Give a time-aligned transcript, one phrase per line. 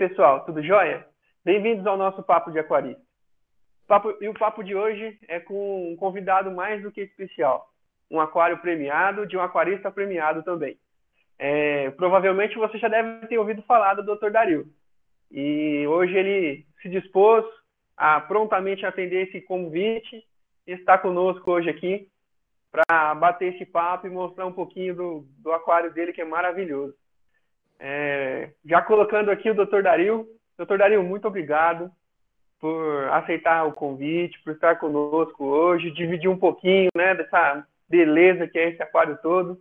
[0.00, 1.06] Pessoal, tudo jóia?
[1.44, 3.02] Bem-vindos ao nosso Papo de Aquarista.
[3.86, 7.68] Papo, e o papo de hoje é com um convidado mais do que especial.
[8.10, 10.78] Um aquário premiado de um aquarista premiado também.
[11.38, 14.30] É, provavelmente você já deve ter ouvido falar do Dr.
[14.30, 14.68] Dario.
[15.30, 17.44] E hoje ele se dispôs
[17.94, 20.24] a prontamente atender esse convite
[20.66, 22.08] e está conosco hoje aqui
[22.72, 26.94] para bater esse papo e mostrar um pouquinho do, do aquário dele, que é maravilhoso.
[27.82, 29.82] É, já colocando aqui o Dr.
[29.82, 30.28] Dario.
[30.58, 30.76] Dr.
[30.76, 31.90] Dario, muito obrigado
[32.60, 38.58] por aceitar o convite, por estar conosco hoje, dividir um pouquinho né, dessa beleza que
[38.58, 39.58] é esse aquário todo.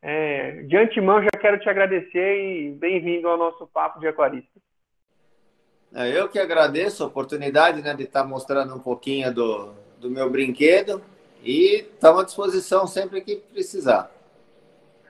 [0.00, 4.58] É, de antemão, já quero te agradecer e bem-vindo ao nosso Papo de Aquarista.
[5.94, 10.30] É, eu que agradeço a oportunidade né, de estar mostrando um pouquinho do, do meu
[10.30, 11.02] brinquedo
[11.42, 14.10] e estamos à disposição sempre que precisar.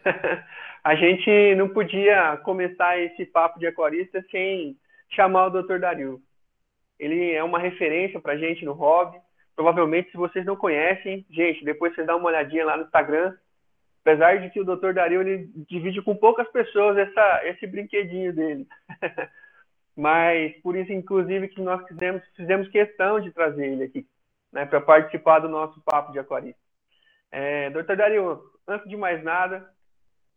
[0.85, 4.77] a gente não podia começar esse papo de aquarista sem
[5.11, 5.79] chamar o Dr.
[5.79, 6.21] Dario.
[6.99, 9.19] Ele é uma referência para a gente no hobby.
[9.55, 13.37] Provavelmente, se vocês não conhecem, gente, depois vocês dão uma olhadinha lá no Instagram.
[14.01, 14.93] Apesar de que o Dr.
[14.93, 18.67] Dario ele divide com poucas pessoas essa, esse brinquedinho dele.
[19.97, 24.07] Mas por isso, inclusive, que nós fizemos, fizemos questão de trazer ele aqui,
[24.51, 26.59] né, para participar do nosso papo de aquarista.
[27.31, 27.95] É, Dr.
[27.95, 29.72] Dario, antes de mais nada,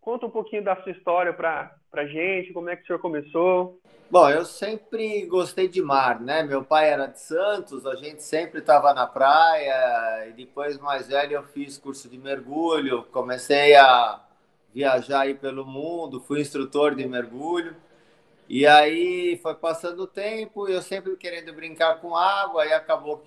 [0.06, 3.82] Conta um pouquinho da sua história para a gente, como é que o senhor começou.
[4.08, 6.44] Bom, eu sempre gostei de mar, né?
[6.44, 11.34] Meu pai era de Santos, a gente sempre estava na praia, e depois, mais velho,
[11.34, 14.24] eu fiz curso de mergulho, comecei a
[14.72, 17.76] viajar aí pelo mundo, fui instrutor de mergulho.
[18.48, 23.24] E aí foi passando o tempo, eu sempre querendo brincar com água, e acabou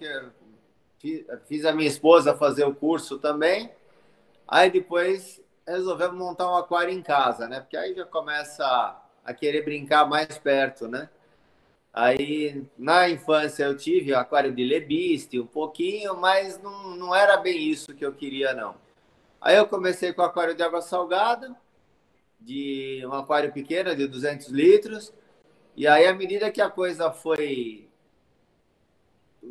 [1.00, 3.68] que fiz a minha esposa fazer o curso também.
[4.46, 7.60] Aí depois resolvemos montar um aquário em casa, né?
[7.60, 11.08] Porque aí já começa a querer brincar mais perto, né?
[11.92, 17.58] Aí, na infância, eu tive aquário de lebiste, um pouquinho, mas não, não era bem
[17.58, 18.76] isso que eu queria, não.
[19.40, 21.54] Aí eu comecei com aquário de água salgada,
[22.40, 25.12] de um aquário pequeno, de 200 litros.
[25.76, 27.88] E aí, à medida que a coisa foi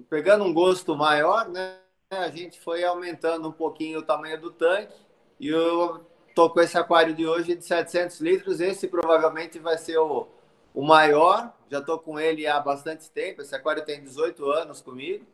[0.10, 1.78] pegando um gosto maior, né?
[2.10, 5.07] A gente foi aumentando um pouquinho o tamanho do tanque
[5.40, 8.60] e eu tô com esse aquário de hoje de 700 litros.
[8.60, 10.28] Esse provavelmente vai ser o,
[10.74, 11.54] o maior.
[11.70, 13.42] Já tô com ele há bastante tempo.
[13.42, 15.26] Esse aquário tem 18 anos comigo.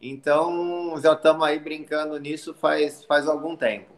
[0.00, 3.90] Então, já estamos aí brincando nisso faz, faz algum tempo.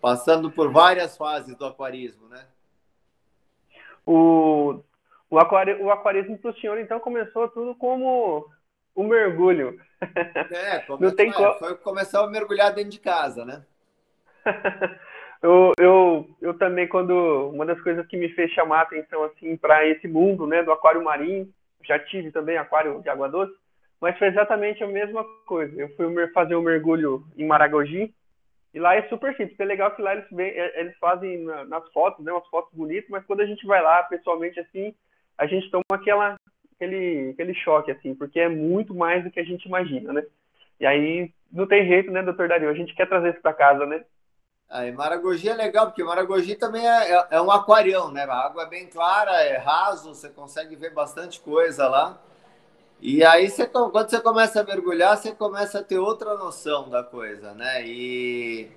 [0.00, 2.46] Passando por várias fases do aquarismo, né?
[4.06, 4.80] O,
[5.30, 8.48] o, aquari, o aquarismo para o senhor, então, começou tudo como
[8.94, 9.80] o mergulho.
[10.50, 13.64] É, come, Não tem é, foi começar a mergulhar dentro de casa, né?
[15.42, 17.50] Eu, eu, eu também, quando.
[17.50, 20.72] Uma das coisas que me fez chamar a atenção, assim, para esse mundo, né, do
[20.72, 21.48] aquário marinho,
[21.84, 23.52] já tive também aquário de água doce,
[24.00, 25.80] mas foi exatamente a mesma coisa.
[25.80, 28.14] Eu fui fazer um mergulho em Maragogi,
[28.74, 29.58] e lá é super simples.
[29.60, 33.24] É legal que lá eles, é, eles fazem nas fotos, né, umas fotos bonitas, mas
[33.26, 34.94] quando a gente vai lá, pessoalmente, assim,
[35.36, 36.36] a gente toma aquela,
[36.74, 40.24] aquele, aquele choque, assim, porque é muito mais do que a gente imagina, né?
[40.80, 42.68] E aí, não tem jeito, né, doutor Dario?
[42.68, 44.04] A gente quer trazer isso para casa, né?
[44.72, 48.22] Aí, Maragogi é legal, porque Maragogi também é, é, é, um aquarião, né?
[48.22, 52.18] A água é bem clara, é raso, você consegue ver bastante coisa lá.
[52.98, 57.04] E aí, você, quando você começa a mergulhar, você começa a ter outra noção da
[57.04, 57.86] coisa, né?
[57.86, 58.72] E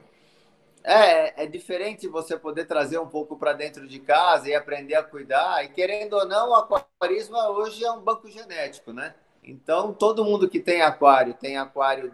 [0.84, 5.04] é, é diferente você poder trazer um pouco para dentro de casa e aprender a
[5.04, 5.64] cuidar.
[5.64, 9.16] E querendo ou não, o aquarismo hoje é um banco genético, né?
[9.42, 12.14] Então, todo mundo que tem aquário, tem aquário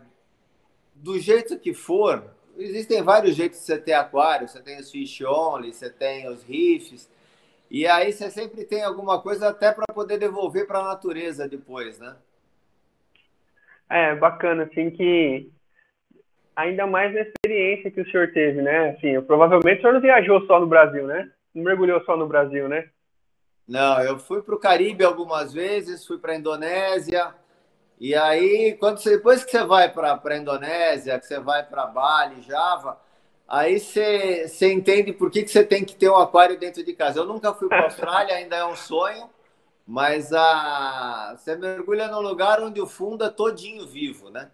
[0.94, 2.24] do jeito que for,
[2.57, 4.48] existem vários jeitos de você ter aquário.
[4.48, 7.09] Você tem os fish only, você tem os riffs.
[7.69, 12.00] E aí você sempre tem alguma coisa até para poder devolver para a natureza depois,
[12.00, 12.15] né?
[13.89, 15.50] É, bacana, assim, que
[16.56, 18.92] ainda mais na experiência que o senhor teve, né?
[18.92, 21.31] Assim, provavelmente o senhor não viajou só no Brasil, né?
[21.53, 22.89] Não mergulhou só no Brasil, né?
[23.68, 27.33] Não, eu fui para o Caribe algumas vezes, fui para a Indonésia,
[28.03, 31.86] e aí, quando você, depois que você vai para a Indonésia, que você vai para
[31.86, 33.00] Bali, Java,
[33.48, 36.94] aí você, você entende por que, que você tem que ter um aquário dentro de
[36.94, 37.19] casa.
[37.19, 39.30] Eu nunca fui para a Austrália, ainda é um sonho,
[39.86, 44.50] mas a, você mergulha num lugar onde o fundo é todinho vivo, né?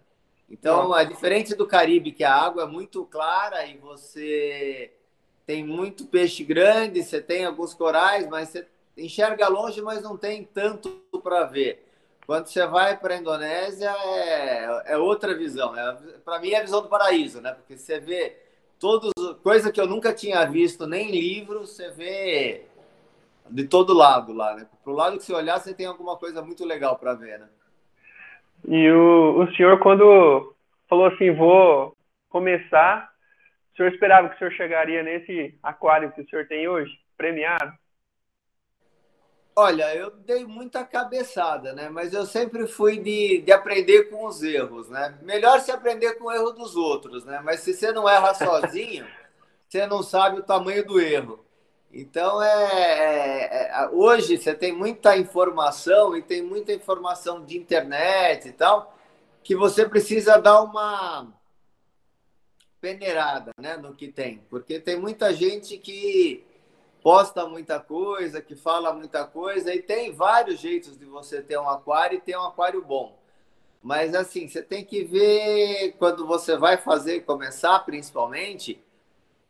[0.50, 4.92] Então, é diferente do Caribe, que a água é muito clara e você
[5.46, 10.44] tem muito peixe grande, você tem alguns corais, mas você enxerga longe, mas não tem
[10.44, 10.90] tanto
[11.22, 11.87] para ver.
[12.28, 15.74] Quando você vai para a Indonésia, é, é outra visão.
[15.74, 17.54] É, para mim, é a visão do paraíso, né?
[17.54, 18.36] Porque você vê
[18.78, 22.66] todos, coisa que eu nunca tinha visto nem em livro, você vê
[23.48, 24.66] de todo lado lá, né?
[24.84, 27.48] Pro lado que você olhar, você tem alguma coisa muito legal para ver, né?
[28.68, 30.54] E o, o senhor, quando
[30.86, 31.96] falou assim, vou
[32.28, 33.10] começar,
[33.72, 37.72] o senhor esperava que o senhor chegaria nesse aquário que o senhor tem hoje, premiado?
[39.60, 41.88] Olha, eu dei muita cabeçada, né?
[41.88, 45.18] Mas eu sempre fui de, de aprender com os erros, né?
[45.22, 47.40] Melhor se aprender com o erro dos outros, né?
[47.42, 49.04] Mas se você não erra sozinho,
[49.68, 51.44] você não sabe o tamanho do erro.
[51.92, 58.46] Então, é, é, é, hoje você tem muita informação e tem muita informação de internet
[58.46, 58.96] e tal,
[59.42, 61.34] que você precisa dar uma
[62.80, 64.38] peneirada né, no que tem.
[64.48, 66.46] Porque tem muita gente que
[67.08, 71.66] posta muita coisa, que fala muita coisa, e tem vários jeitos de você ter um
[71.66, 73.18] aquário e ter um aquário bom.
[73.82, 78.78] Mas assim, você tem que ver quando você vai fazer, começar principalmente,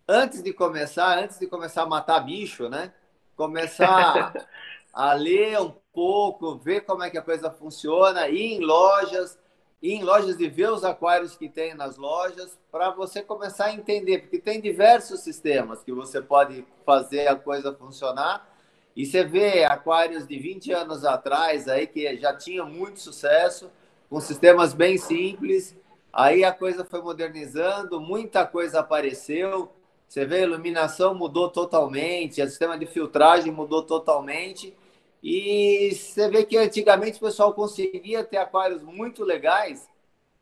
[0.07, 2.93] antes de começar, antes de começar a matar bicho, né?
[3.35, 4.33] Começar
[4.95, 9.37] a ler um pouco, ver como é que a coisa funciona, ir em lojas,
[9.83, 13.73] ir em lojas e ver os aquários que tem nas lojas, para você começar a
[13.73, 18.49] entender, porque tem diversos sistemas que você pode fazer a coisa funcionar.
[18.97, 23.71] E você vê aquários de 20 anos atrás aí que já tinham muito sucesso,
[24.11, 25.77] com sistemas bem simples.
[26.13, 29.71] Aí a coisa foi modernizando, muita coisa apareceu.
[30.09, 34.75] Você vê, a iluminação mudou totalmente, o sistema de filtragem mudou totalmente.
[35.23, 39.89] E você vê que antigamente o pessoal conseguia ter aquários muito legais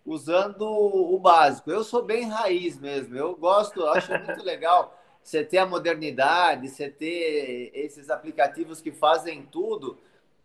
[0.04, 1.70] usando o básico.
[1.70, 3.16] Eu sou bem raiz mesmo.
[3.16, 4.96] Eu gosto, acho muito legal
[5.26, 9.98] você ter a modernidade, você ter esses aplicativos que fazem tudo,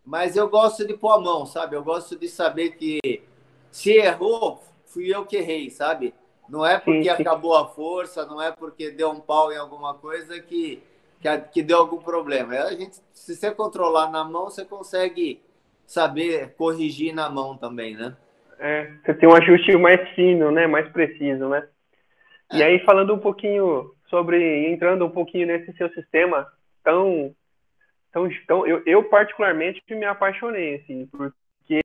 [0.04, 1.75] mas eu gosto de pôr a mão, sabe?
[1.75, 3.22] Eu gosto de saber que
[3.72, 6.16] se errou, fui eu que errei, sabe?
[6.50, 10.39] Não é porque acabou a força, não é porque deu um pau em alguma coisa
[10.39, 10.81] que,
[11.22, 12.54] que, que deu algum problema.
[12.56, 15.42] A gente, se você controlar na mão, você consegue
[15.86, 18.16] saber corrigir na mão também, né?
[18.60, 20.68] É, você tem um ajuste mais fino, né?
[20.68, 21.68] Mais preciso, né?
[22.52, 22.58] É.
[22.58, 26.48] E aí, falando um pouquinho sobre, entrando um pouquinho nesse seu sistema
[26.84, 27.34] tão,
[28.12, 31.82] tão, tão eu, eu particularmente me apaixonei, assim, porque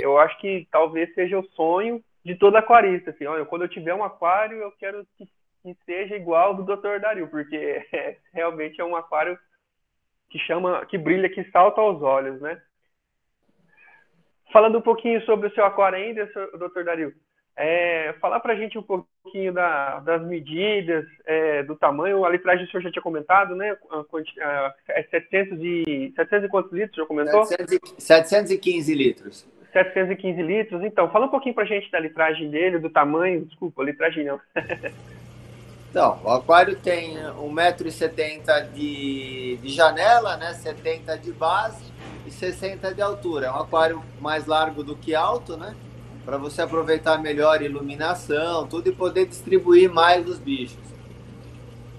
[0.00, 3.94] eu acho que talvez seja o sonho de todo aquarista, assim, olha, quando eu tiver
[3.94, 5.26] um aquário, eu quero que,
[5.62, 7.00] que seja igual do Dr.
[7.00, 7.56] Dario, porque
[7.92, 9.38] é, realmente é um aquário
[10.28, 12.60] que chama, que brilha, que salta aos olhos, né?
[14.52, 16.82] Falando um pouquinho sobre o seu aquário ainda, Dr.
[16.84, 17.14] Dario,
[17.56, 22.64] é, falar para a gente um pouquinho da, das medidas, é, do tamanho, a litragem
[22.64, 23.76] o senhor já tinha comentado, né?
[24.88, 27.44] É 700 e, 700 e quantos litros, já comentou?
[27.44, 29.48] 715 litros.
[29.72, 30.82] 715 litros.
[30.82, 33.44] Então, fala um pouquinho para a gente da litragem dele, do tamanho.
[33.44, 34.40] Desculpa, litragem não.
[35.90, 40.54] Então, o aquário tem 1,70m de, de janela, né?
[40.54, 41.82] 70 de base
[42.24, 43.48] e 60 de altura.
[43.48, 45.74] É um aquário mais largo do que alto, né?
[46.24, 50.78] Para você aproveitar melhor a iluminação, tudo e poder distribuir mais os bichos.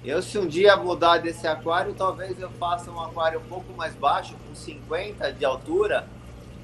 [0.05, 3.93] Eu, se um dia mudar desse aquário, talvez eu faça um aquário um pouco mais
[3.93, 6.07] baixo, com 50 de altura,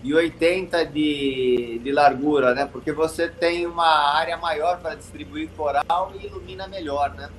[0.03, 2.67] e 80 de, de largura, né?
[2.71, 7.29] Porque você tem uma área maior para distribuir coral e ilumina melhor, né?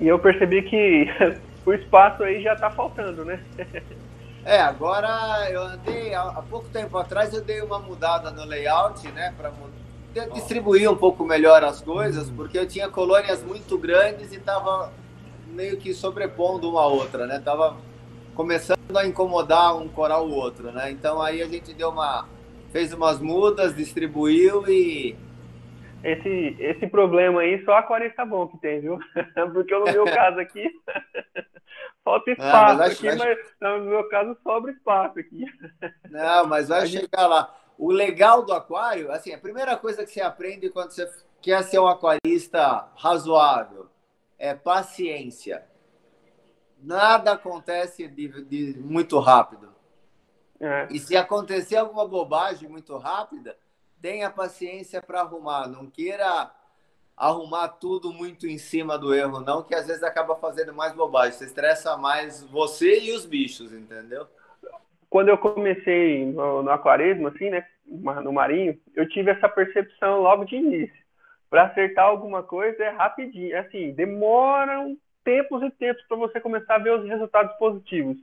[0.00, 1.06] E eu percebi que
[1.64, 3.42] o espaço aí já está faltando, né?
[4.44, 9.32] é, agora eu andei, há pouco tempo atrás eu dei uma mudada no layout, né?
[9.36, 9.52] Para
[10.34, 14.92] distribuir um pouco melhor as coisas, porque eu tinha colônias muito grandes e estava
[15.46, 17.40] meio que sobrepondo uma a outra, né?
[17.44, 17.76] Tava
[18.40, 20.90] começando a incomodar um coral o outro, né?
[20.90, 22.26] Então aí a gente deu uma
[22.72, 25.14] fez umas mudas, distribuiu e
[26.02, 28.98] esse esse problema aí só a aquarista bom que tem, viu?
[29.52, 30.66] Porque no meu caso aqui
[32.02, 35.44] falta ah, espaço mas aqui, mas no meu caso sobra espaço aqui.
[36.08, 37.54] Não, mas vai chegar lá.
[37.76, 41.06] O legal do aquário, assim, a primeira coisa que você aprende quando você
[41.42, 43.86] quer ser um aquarista razoável
[44.38, 45.62] é paciência
[46.82, 49.68] nada acontece de, de muito rápido.
[50.60, 50.88] É.
[50.90, 53.56] E se acontecer alguma bobagem muito rápida,
[54.00, 55.66] tenha paciência para arrumar.
[55.66, 56.50] Não queira
[57.16, 61.32] arrumar tudo muito em cima do erro, não, que às vezes acaba fazendo mais bobagem.
[61.32, 64.26] Você estressa mais você e os bichos, entendeu?
[65.08, 70.44] Quando eu comecei no, no aquarismo, assim, né, no marinho, eu tive essa percepção logo
[70.44, 71.00] de início.
[71.50, 74.96] Para acertar alguma coisa é rapidinho, assim, demora um
[75.30, 78.16] tempos e tempos para você começar a ver os resultados positivos.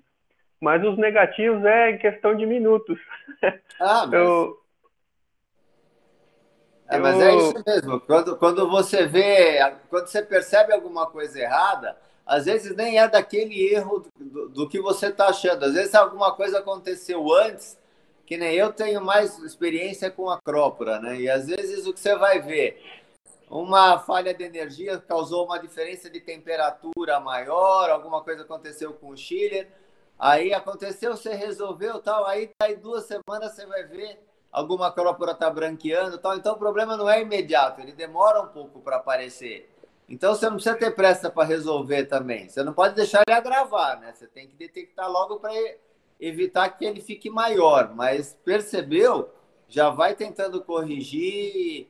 [0.60, 3.00] Mas os negativos é questão de minutos.
[3.80, 4.14] Ah, mas...
[4.14, 4.60] Eu...
[6.90, 8.00] É, mas é isso mesmo.
[8.00, 11.96] Quando, quando você vê, quando você percebe alguma coisa errada,
[12.26, 15.66] às vezes nem é daquele erro do, do que você está achando.
[15.66, 17.78] Às vezes alguma coisa aconteceu antes,
[18.26, 21.20] que nem eu tenho mais experiência com a crópora, né?
[21.22, 22.82] E às vezes o que você vai ver,
[23.50, 29.18] uma falha de energia causou uma diferença de temperatura maior, alguma coisa aconteceu com o
[29.18, 29.72] chiller,
[30.20, 34.20] aí aconteceu, você resolveu tal, aí tá aí duas semanas você vai ver
[34.52, 36.36] alguma crópora tá branqueando tal.
[36.36, 39.70] Então o problema não é imediato, ele demora um pouco para aparecer.
[40.10, 42.48] Então você não precisa ter pressa para resolver também.
[42.48, 44.14] Você não pode deixar ele agravar, né?
[44.14, 45.52] Você tem que detectar logo para
[46.20, 47.94] evitar que ele fique maior.
[47.94, 49.30] Mas percebeu?
[49.68, 51.88] Já vai tentando corrigir.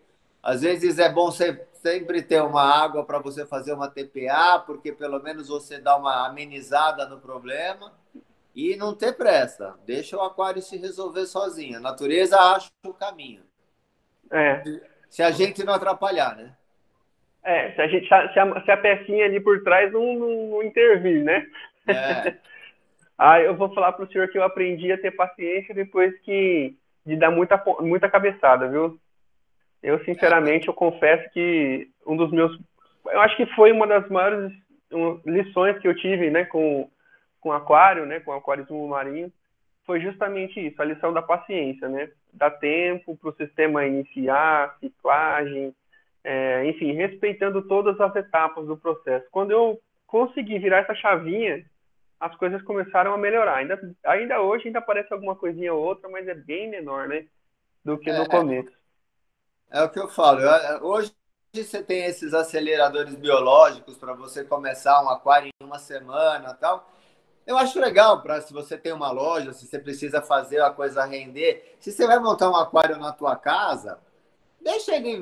[0.47, 5.21] Às vezes é bom sempre ter uma água para você fazer uma TPA, porque pelo
[5.21, 7.91] menos você dá uma amenizada no problema.
[8.55, 9.75] E não ter pressa.
[9.85, 11.79] Deixa o aquário se resolver sozinho.
[11.79, 13.43] A natureza acha o caminho.
[14.31, 14.63] É.
[15.09, 16.55] Se a gente não atrapalhar, né?
[17.43, 20.63] É, se a, gente, se a, se a pecinha ali por trás não, não, não
[20.63, 21.45] intervir, né?
[21.87, 22.37] É.
[23.19, 26.73] ah, eu vou falar para o senhor que eu aprendi a ter paciência depois que
[27.05, 28.97] de dar muita, muita cabeçada, viu?
[29.81, 32.57] Eu, sinceramente, eu confesso que um dos meus...
[33.05, 34.51] Eu acho que foi uma das maiores
[35.25, 36.89] lições que eu tive, né, com,
[37.39, 39.31] com aquário, né, com aquarismo marinho,
[39.85, 42.09] foi justamente isso, a lição da paciência, né?
[42.33, 45.73] Dar tempo para o sistema iniciar, ciclagem,
[46.25, 49.25] é, enfim, respeitando todas as etapas do processo.
[49.31, 51.63] Quando eu consegui virar essa chavinha,
[52.19, 53.55] as coisas começaram a melhorar.
[53.55, 57.25] Ainda, ainda hoje ainda aparece alguma coisinha ou outra, mas é bem menor, né?
[57.85, 58.76] Do que é, no começo.
[59.69, 60.41] É o que eu falo.
[60.81, 61.13] Hoje
[61.53, 66.89] você tem esses aceleradores biológicos para você começar um aquário em uma semana tal.
[67.45, 71.05] Eu acho legal para se você tem uma loja, se você precisa fazer a coisa
[71.05, 71.75] render.
[71.79, 73.99] Se você vai montar um aquário na tua casa,
[74.61, 75.21] deixa ele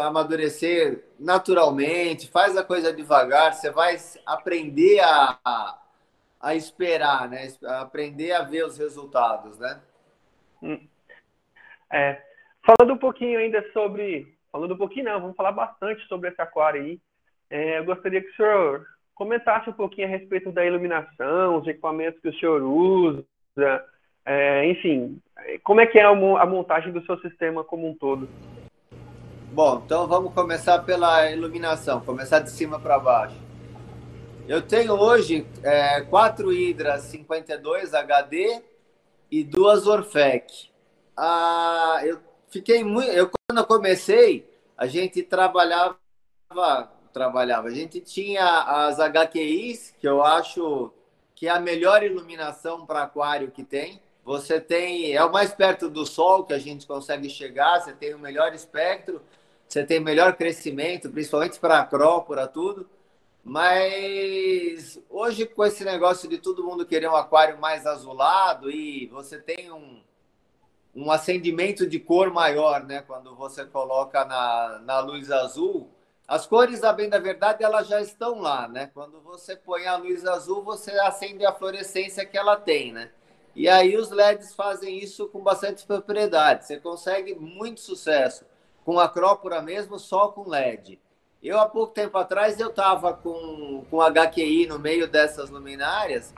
[0.00, 5.78] amadurecer naturalmente, faz a coisa devagar, você vai aprender a,
[6.40, 7.52] a esperar, né?
[7.64, 9.80] Aprender a ver os resultados, né?
[10.62, 10.88] Hum.
[11.92, 12.22] É,
[12.64, 16.82] falando um pouquinho ainda sobre, falando um pouquinho não, vamos falar bastante sobre esse aquário
[16.82, 17.00] aí.
[17.50, 22.20] É, eu gostaria que o senhor comentasse um pouquinho a respeito da iluminação, os equipamentos
[22.20, 23.24] que o senhor usa,
[24.26, 25.20] é, enfim,
[25.62, 28.28] como é que é a montagem do seu sistema como um todo?
[29.52, 33.36] Bom, então vamos começar pela iluminação, começar de cima para baixo.
[34.48, 38.62] Eu tenho hoje é, quatro Hydra 52 HD
[39.30, 40.70] e duas Orfec.
[41.16, 42.18] Ah, eu
[42.54, 43.10] fiquei muito.
[43.10, 45.98] Eu, quando eu comecei, a gente trabalhava.
[47.12, 47.68] Trabalhava.
[47.68, 48.44] A gente tinha
[48.86, 50.90] as HQIs, que eu acho
[51.34, 54.00] que é a melhor iluminação para aquário que tem.
[54.24, 55.12] Você tem.
[55.12, 58.54] É o mais perto do sol que a gente consegue chegar, você tem o melhor
[58.54, 59.20] espectro
[59.68, 62.88] você tem melhor crescimento, principalmente para acrópora, tudo.
[63.42, 69.38] Mas hoje, com esse negócio de todo mundo querer um aquário mais azulado e você
[69.38, 70.00] tem um,
[70.94, 73.02] um acendimento de cor maior, né?
[73.06, 75.90] Quando você coloca na, na luz azul,
[76.26, 78.90] as cores, a bem da verdade, elas já estão lá, né?
[78.94, 83.10] Quando você põe a luz azul, você acende a fluorescência que ela tem, né?
[83.54, 86.66] E aí os LEDs fazem isso com bastante propriedade.
[86.66, 88.44] Você consegue muito sucesso
[88.84, 90.98] com acrópora mesmo, só com LED.
[91.42, 96.32] Eu, há pouco tempo atrás, eu estava com, com HQI no meio dessas luminárias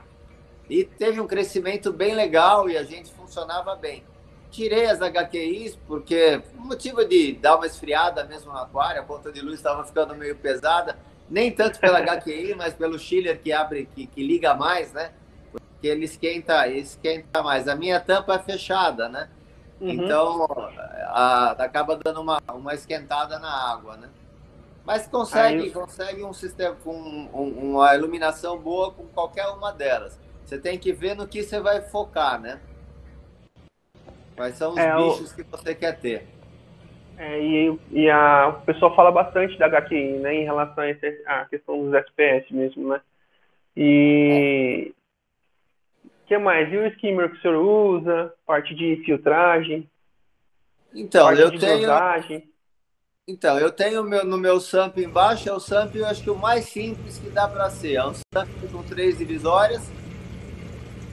[0.69, 4.05] e teve um crescimento bem legal e a gente funcionava bem.
[4.51, 9.31] Tirei as HQIs porque, por motivo de dar uma esfriada mesmo no aquário, a ponta
[9.31, 10.97] de luz estava ficando meio pesada,
[11.29, 15.13] nem tanto pela HQI, mas pelo chiller que abre, que, que liga mais, né?
[15.53, 17.69] Porque ele esquenta, esquenta mais.
[17.69, 19.29] A minha tampa é fechada, né?
[19.81, 19.91] Uhum.
[19.91, 20.47] Então,
[21.09, 24.09] a, acaba dando uma, uma esquentada na água, né?
[24.85, 25.71] Mas consegue, Aí...
[25.71, 30.19] consegue um sistema com um, uma iluminação boa com qualquer uma delas.
[30.45, 32.61] Você tem que ver no que você vai focar, né?
[34.37, 35.37] Quais são os é, bichos o...
[35.37, 36.27] que você quer ter.
[37.19, 40.35] É, e, e a, o pessoal fala bastante da HQI, né?
[40.35, 43.01] Em relação a, esse, a questão dos SPS mesmo, né?
[43.75, 46.71] E, é que mais?
[46.73, 48.35] E o skimmer que o senhor usa?
[48.47, 49.89] Parte de filtragem?
[50.95, 51.81] Então, eu tenho.
[51.81, 52.51] Dosagem.
[53.29, 56.37] Então, eu tenho meu, no meu SAMP embaixo, é o SAMP, eu acho que o
[56.37, 57.95] mais simples que dá para ser.
[57.95, 59.91] É um SAMP com três divisórias.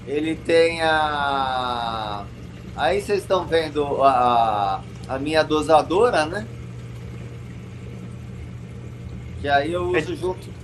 [0.06, 2.26] Ele tem a.
[2.76, 6.48] Aí vocês estão vendo a, a minha dosadora, né?
[9.42, 10.16] Que aí eu uso é.
[10.16, 10.64] junto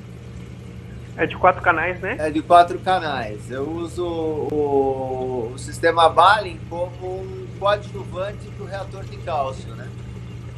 [1.20, 2.16] é de quatro canais, né?
[2.18, 3.52] É de quatro canais.
[3.52, 9.86] Eu uso o, o sistema Balin como um coadjuvante do reator de cálcio, né?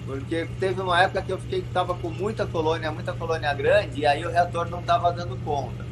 [0.06, 4.02] Porque teve uma época que eu fiquei que tava com muita colônia, muita colônia grande,
[4.02, 5.84] e aí o reator não estava dando conta.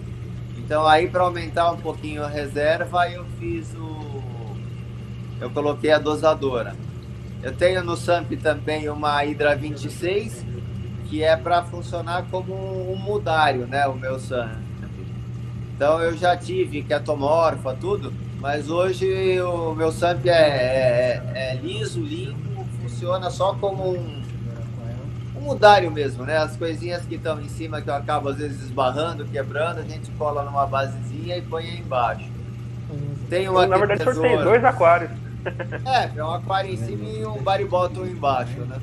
[0.56, 4.09] Então aí para aumentar um pouquinho a reserva, eu fiz o
[5.40, 6.76] eu coloquei a dosadora.
[7.42, 10.46] Eu tenho no SAMP também uma Hydra 26,
[11.06, 12.54] que é para funcionar como
[12.92, 14.70] um mudário, né, o meu SAMP.
[15.76, 22.02] Então eu já tive ketomorfa, tudo, mas hoje o meu SAMP é, é, é liso,
[22.02, 24.22] limpo, funciona só como um,
[25.38, 26.38] um mudário mesmo, né?
[26.38, 30.12] As coisinhas que estão em cima que eu acabo às vezes esbarrando, quebrando, a gente
[30.12, 32.30] cola numa basezinha e põe aí embaixo.
[33.30, 35.12] Tem uma Na verdade, sorteio dois aquários.
[35.86, 38.80] É, é um aquário em cima e um bariboto embaixo, né?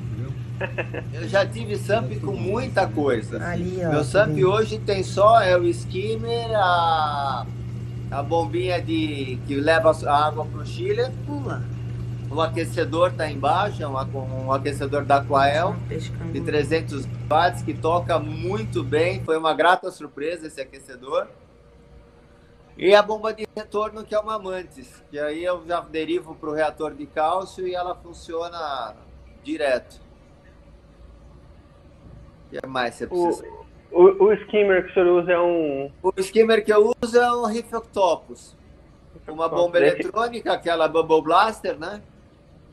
[1.13, 3.43] Eu já tive SAMP com muita coisa.
[3.45, 7.45] Ali, ó, Meu SAMP hoje tem só é o skimmer, a,
[8.09, 11.03] a bombinha de, que leva a água para o Chile.
[12.29, 13.93] O aquecedor está embaixo, é um,
[14.45, 15.75] um aquecedor da Aquael
[16.33, 19.23] de 300 watts que toca muito bem.
[19.23, 21.27] Foi uma grata surpresa esse aquecedor.
[22.77, 26.49] E a bomba de retorno, que é uma Mantis, que aí eu já derivo para
[26.49, 28.95] o reator de cálcio e ela funciona
[29.43, 29.99] direto.
[32.45, 33.47] O que mais você precisa?
[33.91, 35.91] O, o, o, skimmer que o senhor usa é um.
[36.03, 38.55] O skimmer que eu uso é um Rifoctopus.
[39.27, 42.01] Uma bomba eletrônica, aquela Bubble Blaster, né?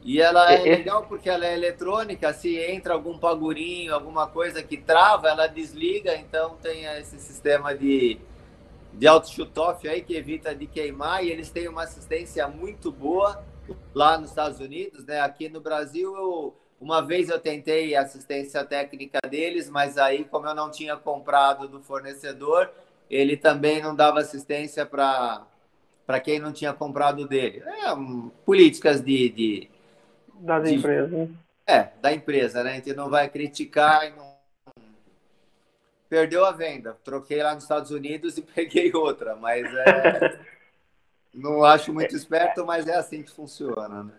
[0.04, 4.76] E ela é legal porque ela é eletrônica, se entra algum pagurinho, alguma coisa que
[4.76, 8.20] trava, ela desliga, então tem esse sistema de
[8.94, 13.44] de alto shutoff aí que evita de queimar e eles têm uma assistência muito boa
[13.92, 15.20] lá nos Estados Unidos, né?
[15.20, 20.54] Aqui no Brasil, eu, uma vez eu tentei assistência técnica deles, mas aí como eu
[20.54, 22.70] não tinha comprado do fornecedor,
[23.10, 25.46] ele também não dava assistência para
[26.06, 27.62] para quem não tinha comprado dele.
[27.82, 29.70] É, um, políticas de, de
[30.34, 31.30] das de, empresas.
[31.66, 32.72] É, da empresa, né?
[32.72, 34.33] A gente não vai criticar e não
[36.14, 36.96] perdeu a venda.
[37.02, 40.38] Troquei lá nos Estados Unidos e peguei outra, mas é...
[41.34, 44.12] não acho muito esperto, mas é assim que funciona, né?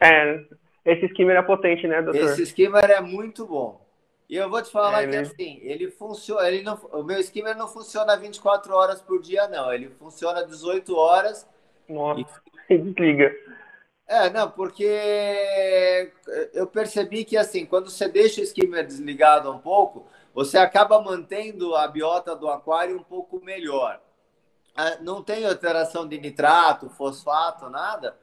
[0.00, 0.44] É,
[0.84, 2.22] esse skimmer é potente, né, doutor?
[2.22, 3.82] Esse skimmer é muito bom.
[4.28, 7.56] E eu vou te falar é, que assim, ele funciona, ele não, o meu skimmer
[7.56, 9.72] não funciona 24 horas por dia, não.
[9.72, 11.48] Ele funciona 18 horas.
[11.88, 12.78] Nossa, e...
[12.78, 13.34] desliga.
[14.06, 16.10] É, não, porque
[16.52, 21.74] eu percebi que assim, quando você deixa o skimmer desligado um pouco, você acaba mantendo
[21.74, 24.00] a biota do aquário um pouco melhor.
[24.74, 28.16] Ah, não tem alteração de nitrato, fosfato, nada,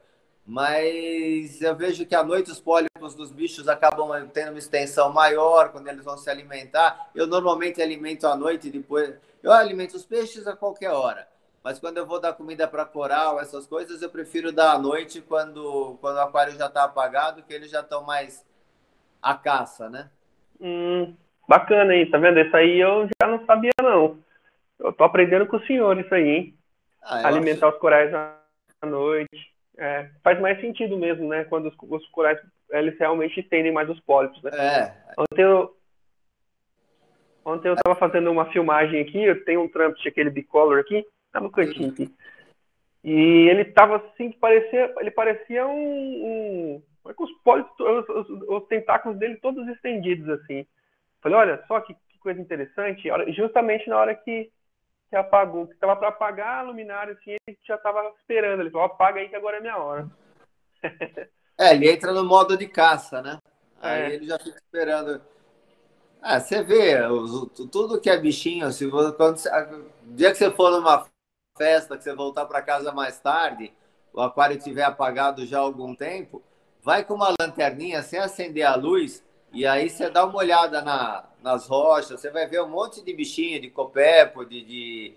[0.45, 5.71] mas eu vejo que à noite os pólipos dos bichos acabam tendo uma extensão maior
[5.71, 7.11] quando eles vão se alimentar.
[7.13, 9.15] Eu normalmente alimento à noite depois.
[9.43, 11.27] Eu alimento os peixes a qualquer hora,
[11.63, 15.21] mas quando eu vou dar comida para coral, essas coisas, eu prefiro dar à noite
[15.21, 18.43] quando, quando o aquário já está apagado, que eles já estão mais
[19.21, 20.09] à caça, né?
[20.59, 21.15] Hum,
[21.49, 22.07] Bacana, hein?
[22.07, 22.39] Tá vendo?
[22.39, 24.19] Isso aí eu já não sabia, não.
[24.77, 26.53] Eu tô aprendendo com o senhor isso aí, hein?
[27.01, 27.75] Ah, Alimentar acho...
[27.75, 29.51] os corais à noite.
[29.75, 31.45] É, faz mais sentido mesmo, né?
[31.45, 34.51] Quando os, os, corais, eles realmente tendem mais os pólipos, né?
[34.53, 34.95] É.
[35.17, 35.75] Ontem eu,
[37.43, 41.39] ontem eu tava fazendo uma filmagem aqui, eu tenho um Trumpet, aquele bicolor aqui, tá
[41.39, 42.13] no cantinho aqui.
[43.03, 48.41] E ele tava assim, que parecia, ele parecia um, um é os pólipos, os, os,
[48.47, 50.67] os tentáculos dele todos estendidos, assim.
[51.21, 53.09] Falei, olha só que, que coisa interessante.
[53.33, 54.51] Justamente na hora que,
[55.09, 58.61] que apagou, que estava para apagar a luminária, assim, ele já estava esperando.
[58.61, 60.09] Ele falou, apaga aí que agora é minha hora.
[61.57, 63.39] é, ele entra no modo de caça, né?
[63.81, 64.13] Aí é.
[64.15, 65.21] ele já fica esperando.
[66.21, 66.97] Ah, você vê,
[67.71, 69.49] tudo que é bichinho, se você, quando você,
[70.03, 71.05] dia que você for numa
[71.57, 73.73] festa, que você voltar para casa mais tarde,
[74.13, 76.43] o aquário estiver apagado já há algum tempo,
[76.81, 81.25] vai com uma lanterninha sem acender a luz e aí você dá uma olhada na,
[81.41, 85.13] nas rochas, você vai ver um monte de bichinho, de copepo, de,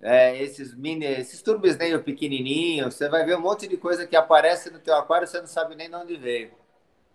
[0.00, 4.72] é, esses mini, esses turbisneio pequenininhos, você vai ver um monte de coisa que aparece
[4.72, 6.50] no teu aquário, você não sabe nem de onde veio.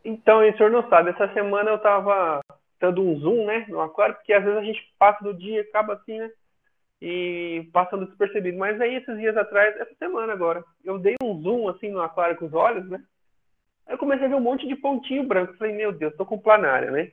[0.04, 2.42] Então, o senhor não sabe, essa semana eu tava
[2.80, 5.94] dando um zoom, né, no aquário, porque às vezes a gente passa do dia, acaba
[5.94, 6.30] assim, né,
[7.02, 8.58] e passando despercebido.
[8.58, 12.36] Mas aí, esses dias atrás, essa semana agora, eu dei um zoom, assim, no aquário
[12.36, 13.02] com os olhos, né,
[13.88, 15.58] Aí eu comecei a ver um monte de pontinho branco.
[15.58, 17.12] Falei, meu Deus, tô com planária, né?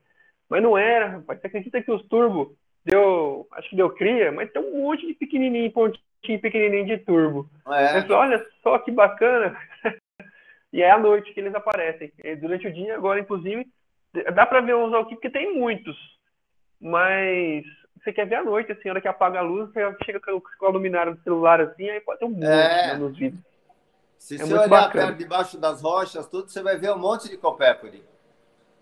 [0.49, 1.41] Mas não era, rapaz.
[1.41, 5.15] Você acredita que os turbo deu, acho que deu cria, mas tem um monte de
[5.15, 7.49] pequenininho, pontinho pequenininho de turbo.
[7.69, 7.99] É.
[7.99, 9.57] Eu falei, olha só que bacana.
[10.73, 12.13] e é à noite que eles aparecem.
[12.23, 13.67] E durante o dia, agora, inclusive,
[14.35, 15.97] dá para ver uns aqui, porque tem muitos.
[16.81, 17.65] Mas
[18.03, 20.67] você quer ver à noite, assim, a hora que apaga a luz, você chega com
[20.67, 22.87] a luminária do celular assim, aí pode ter um monte é.
[22.89, 23.50] né, nos vídeos.
[24.21, 25.07] Se é você olhar bacana.
[25.07, 28.03] perto debaixo das rochas, tudo, você vai ver um monte de copépode.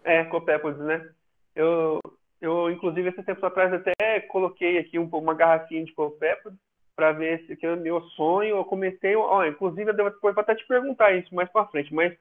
[0.03, 1.09] É, copépodes, né?
[1.55, 2.01] Eu,
[2.41, 6.59] eu, inclusive, esses tempos atrás até coloquei aqui um, uma garrafinha de copépodes
[6.97, 8.57] para ver se que é o meu sonho.
[8.57, 12.13] Eu comecei, ó, inclusive, eu depois vou até te perguntar isso mais para frente, mas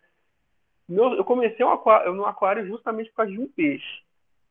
[0.87, 4.03] meu, eu comecei um aquário, no aquário justamente por causa de um peixe.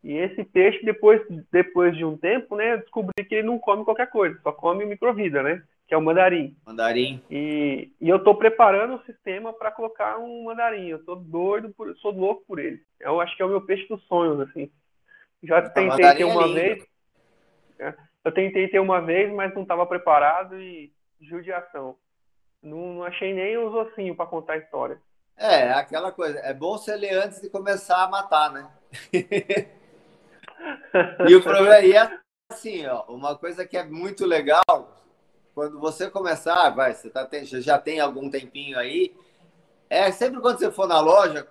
[0.02, 3.84] E esse peixe, depois, depois de um tempo, né, eu descobri que ele não come
[3.84, 5.62] qualquer coisa, só come microvida, né?
[5.86, 6.56] Que é o mandarim.
[6.66, 7.22] Mandarim.
[7.30, 10.88] E, e eu estou preparando o sistema para colocar um mandarim.
[10.88, 12.82] Eu estou doido, por, sou louco por ele.
[12.98, 14.70] Eu acho que é o meu peixe dos sonhos, assim.
[15.42, 16.86] Já tentei ter é uma é vez.
[18.24, 21.96] Eu tentei ter uma vez, mas não estava preparado e judiação.
[22.62, 25.00] Não, não achei nem os ossinhos para contar a história.
[25.36, 26.38] É, aquela coisa.
[26.40, 28.68] É bom você ler antes de começar a matar, né?
[31.28, 32.18] e o problema é
[32.50, 34.62] assim, ó, uma coisa que é muito legal,
[35.56, 39.16] quando você começar, vai, você tá, já tem algum tempinho aí,
[39.88, 41.48] é sempre quando você for na loja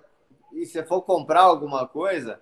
[0.52, 2.40] e você for comprar alguma coisa,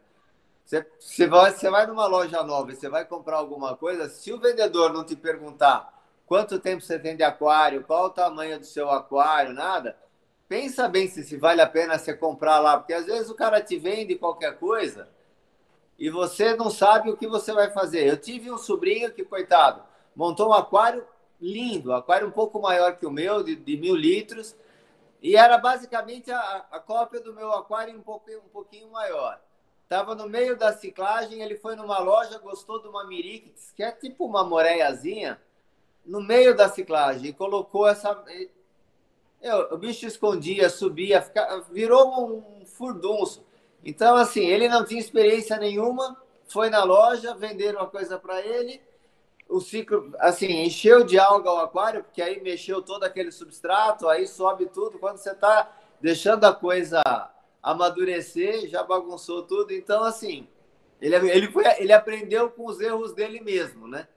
[0.63, 4.31] você, você, vai, você vai numa loja nova e você vai comprar alguma coisa, se
[4.31, 5.91] o vendedor não te perguntar
[6.27, 9.97] quanto tempo você tem de aquário, qual o tamanho do seu aquário, nada,
[10.47, 13.63] pensa bem se, se vale a pena você comprar lá, porque às vezes o cara
[13.63, 15.09] te vende qualquer coisa
[15.99, 18.07] e você não sabe o que você vai fazer.
[18.07, 19.83] Eu tive um sobrinho que, coitado,
[20.15, 21.07] montou um aquário
[21.45, 24.57] lindo, aquário um pouco maior que o meu, de, de mil litros,
[25.21, 29.41] e era basicamente a, a cópia do meu aquário um pouquinho, um pouquinho maior.
[29.83, 33.93] Estava no meio da ciclagem, ele foi numa loja, gostou de uma Mirix, que é
[33.93, 35.41] tipo uma moreiazinha,
[36.05, 38.23] no meio da ciclagem, e colocou essa.
[39.41, 43.45] Eu, o bicho escondia, subia, ficava, virou um furdunço.
[43.85, 48.81] Então, assim, ele não tinha experiência nenhuma, foi na loja, venderam uma coisa para ele,
[49.49, 54.27] o ciclo, assim, encheu de alga o aquário, porque aí mexeu todo aquele substrato, aí
[54.27, 54.99] sobe tudo.
[54.99, 57.03] Quando você está deixando a coisa
[57.63, 59.73] amadurecer, já bagunçou tudo.
[59.73, 60.47] Então, assim,
[61.01, 64.09] ele, ele, foi, ele aprendeu com os erros dele mesmo, né?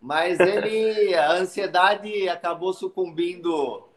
[0.00, 3.88] Mas ele, a ansiedade acabou sucumbindo.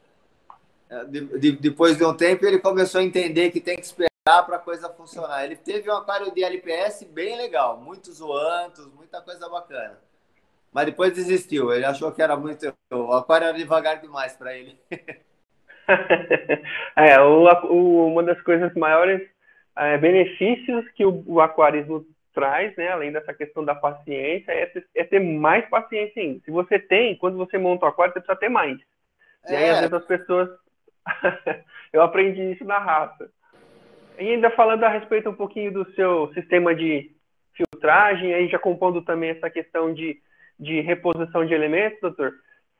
[0.90, 4.46] Eh, de, de, depois de um tempo, ele começou a entender que tem que esperar
[4.46, 5.46] para a coisa funcionar.
[5.46, 10.07] Ele teve um aquário de LPS bem legal, muitos zoantos, muita coisa bacana.
[10.74, 12.74] Mas depois desistiu, ele achou que era muito.
[12.92, 14.78] O aquário era devagar demais para ele.
[16.96, 19.22] é, o, o, uma das coisas maiores
[19.76, 24.88] é, benefícios que o, o, aquarismo traz, né, além dessa questão da paciência, é ter,
[24.96, 26.42] é ter, mais paciência ainda.
[26.44, 28.78] Se você tem, quando você monta o aquário, você precisa ter mais.
[29.46, 29.54] É.
[29.54, 29.82] E aí, às é.
[29.82, 30.50] vezes, as pessoas.
[31.94, 33.30] Eu aprendi isso na raça.
[34.20, 37.12] E ainda falando a respeito um pouquinho do seu sistema de
[37.54, 40.22] filtragem, aí já compondo também essa questão de,
[40.60, 42.34] de reposição de elementos, doutor,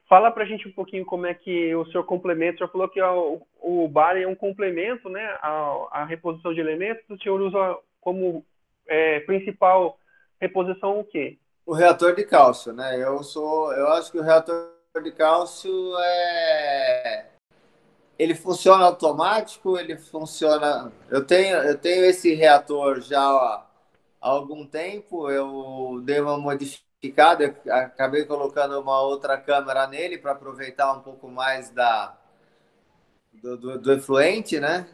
[0.08, 2.90] fala para a gente um pouquinho como é que o senhor complementa, o senhor falou
[2.90, 7.78] que o, bar é um complemento né, à, à reposição de elementos, o senhor usa
[8.02, 8.46] como
[8.88, 9.98] é, principal
[10.40, 11.38] reposição o quê?
[11.66, 12.98] O reator de cálcio, né?
[12.98, 14.72] Eu sou, eu acho que o reator
[15.04, 17.26] de cálcio é
[18.18, 20.92] ele funciona automático, ele funciona.
[21.10, 23.66] Eu tenho, eu tenho esse reator já há
[24.20, 26.38] algum tempo, eu dei uma
[26.98, 32.18] modificada, acabei colocando uma outra câmera nele para aproveitar um pouco mais da
[33.34, 34.88] do, do, do, efluente, né?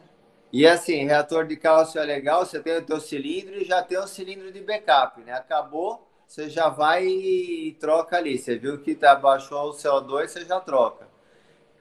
[0.52, 3.98] E assim, reator de cálcio é legal, você tem o teu cilindro e já tem
[3.98, 5.32] o cilindro de backup, né?
[5.32, 8.38] Acabou, você já vai e troca ali.
[8.38, 11.08] Você viu que tá, baixou o CO2, você já troca.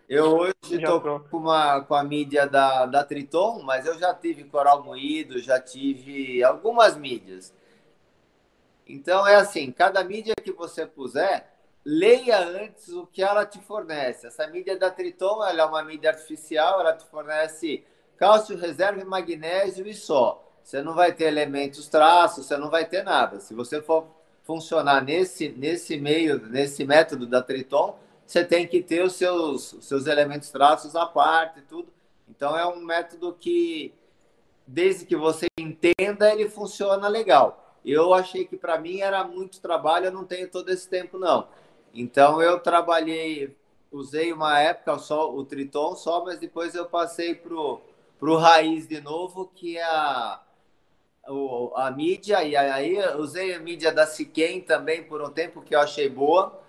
[0.07, 4.45] Eu hoje estou com, uma, com a mídia da, da Triton, mas eu já tive
[4.45, 7.53] coral moído, já tive algumas mídias.
[8.87, 11.47] Então é assim, cada mídia que você puser,
[11.85, 14.27] leia antes o que ela te fornece.
[14.27, 17.83] Essa mídia da Triton ela é uma mídia artificial, ela te fornece
[18.17, 20.43] cálcio, reserva e magnésio e só.
[20.63, 23.39] Você não vai ter elementos traços, você não vai ter nada.
[23.39, 24.07] Se você for
[24.43, 29.85] funcionar nesse, nesse meio, nesse método da Triton, você tem que ter os seus, os
[29.85, 31.91] seus elementos traços à parte e tudo.
[32.29, 33.93] Então, é um método que,
[34.65, 37.62] desde que você entenda, ele funciona legal.
[37.85, 41.47] Eu achei que para mim era muito trabalho, eu não tenho todo esse tempo, não.
[41.93, 43.55] Então, eu trabalhei,
[43.91, 48.99] usei uma época só o Triton só, mas depois eu passei para o Raiz de
[49.01, 50.41] novo, que é a,
[51.27, 55.75] o, a mídia, e aí usei a mídia da Siquem também por um tempo, que
[55.75, 56.59] eu achei boa.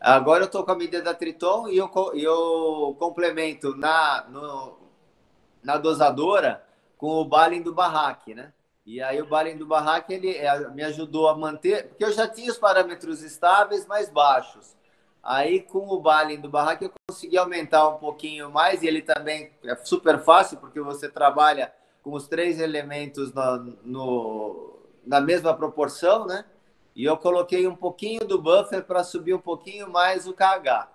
[0.00, 4.78] Agora eu estou com a medida da Triton e eu, eu complemento na, no,
[5.62, 6.64] na dosadora
[6.96, 8.52] com o Balin do Barraque, né?
[8.86, 12.28] E aí o Balin do Barraque ele é, me ajudou a manter, porque eu já
[12.28, 14.76] tinha os parâmetros estáveis mais baixos.
[15.22, 19.50] Aí com o Balin do Barraque eu consegui aumentar um pouquinho mais e ele também
[19.64, 26.26] é super fácil porque você trabalha com os três elementos no, no, na mesma proporção,
[26.26, 26.44] né?
[26.94, 30.93] E eu coloquei um pouquinho do buffer para subir um pouquinho mais o KH.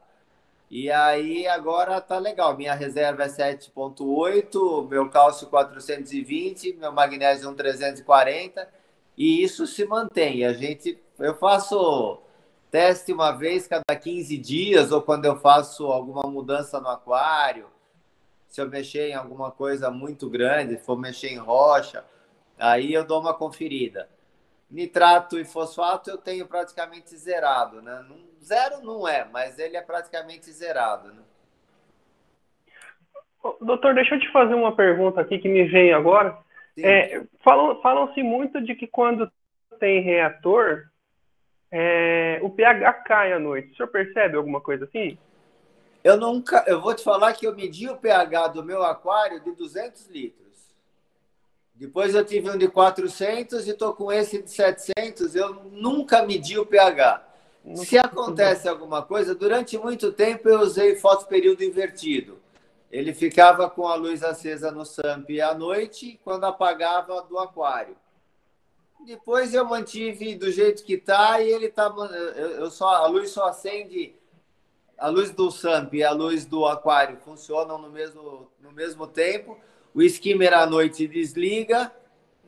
[0.69, 2.55] E aí agora tá legal.
[2.55, 8.69] Minha reserva é 7.8, meu cálcio 420, meu magnésio 340
[9.17, 10.45] e isso se mantém.
[10.45, 12.19] A gente eu faço
[12.71, 17.67] teste uma vez cada 15 dias ou quando eu faço alguma mudança no aquário,
[18.47, 22.05] se eu mexer em alguma coisa muito grande, for mexer em rocha,
[22.57, 24.09] aí eu dou uma conferida.
[24.69, 28.05] Nitrato e fosfato eu tenho praticamente zerado, né?
[28.41, 31.21] Zero não é, mas ele é praticamente zerado, né?
[33.61, 36.37] Doutor, deixa eu te fazer uma pergunta aqui que me vem agora.
[36.77, 39.31] É, falam, falam-se muito de que quando
[39.79, 40.89] tem reator,
[41.71, 43.71] é, o pH cai à noite.
[43.71, 45.17] O senhor percebe alguma coisa assim?
[46.03, 49.51] Eu nunca, eu vou te falar que eu medi o pH do meu aquário de
[49.51, 50.49] 200 litros.
[51.75, 55.35] Depois eu tive um de 400 e estou com esse de 700.
[55.35, 57.28] Eu nunca medi o pH.
[57.75, 62.39] Se acontece alguma coisa, durante muito tempo eu usei fotoperíodo invertido.
[62.91, 67.95] Ele ficava com a luz acesa no SAMP à noite, quando apagava do aquário.
[69.05, 71.93] Depois eu mantive do jeito que está e ele está.
[72.57, 74.15] Eu só a luz só acende
[74.97, 79.57] a luz do SAMP e a luz do aquário funcionam no mesmo no mesmo tempo
[79.93, 81.91] o skimmer à noite desliga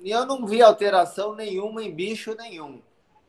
[0.02, 2.82] e eu não vi alteração nenhuma em bicho nenhum.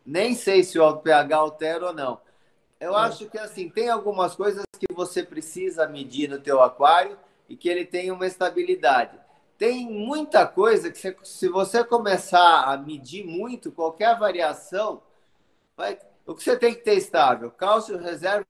[0.05, 2.21] Nem sei se o pH altera ou não.
[2.81, 7.17] Eu acho que assim, tem algumas coisas que você precisa medir no teu aquário
[7.49, 9.17] e que ele tem uma estabilidade.
[9.57, 15.01] Tem muita coisa que você, se você começar a medir muito, qualquer variação,
[15.77, 17.53] vai, o que você tem que ter estável?
[17.53, 18.45] Cálcio, reserva,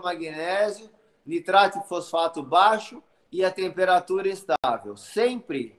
[0.00, 0.88] magnésio,
[1.26, 3.02] nitrato e fosfato baixo
[3.32, 4.96] e a temperatura estável.
[4.96, 5.76] Sempre,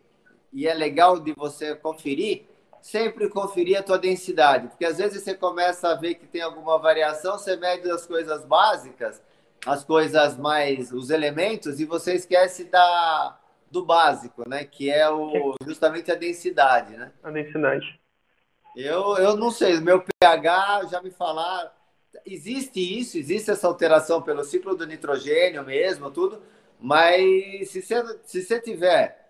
[0.51, 2.45] e é legal de você conferir,
[2.81, 6.77] sempre conferir a tua densidade, porque às vezes você começa a ver que tem alguma
[6.79, 9.21] variação, você mede as coisas básicas,
[9.65, 13.39] as coisas mais, os elementos, e você esquece da,
[13.69, 14.65] do básico, né?
[14.65, 17.11] Que é o, justamente a densidade, né?
[17.23, 17.99] A densidade.
[18.75, 21.69] Eu, eu não sei, meu pH já me falaram,
[22.25, 26.41] existe isso, existe essa alteração pelo ciclo do nitrogênio mesmo, tudo,
[26.79, 29.20] mas se você, se você tiver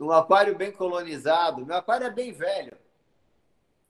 [0.00, 2.76] um aquário bem colonizado, meu aquário é bem velho.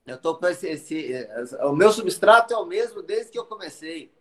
[0.06, 1.28] Eu tô com esse, esse,
[1.62, 4.12] o meu substrato é o mesmo desde que eu comecei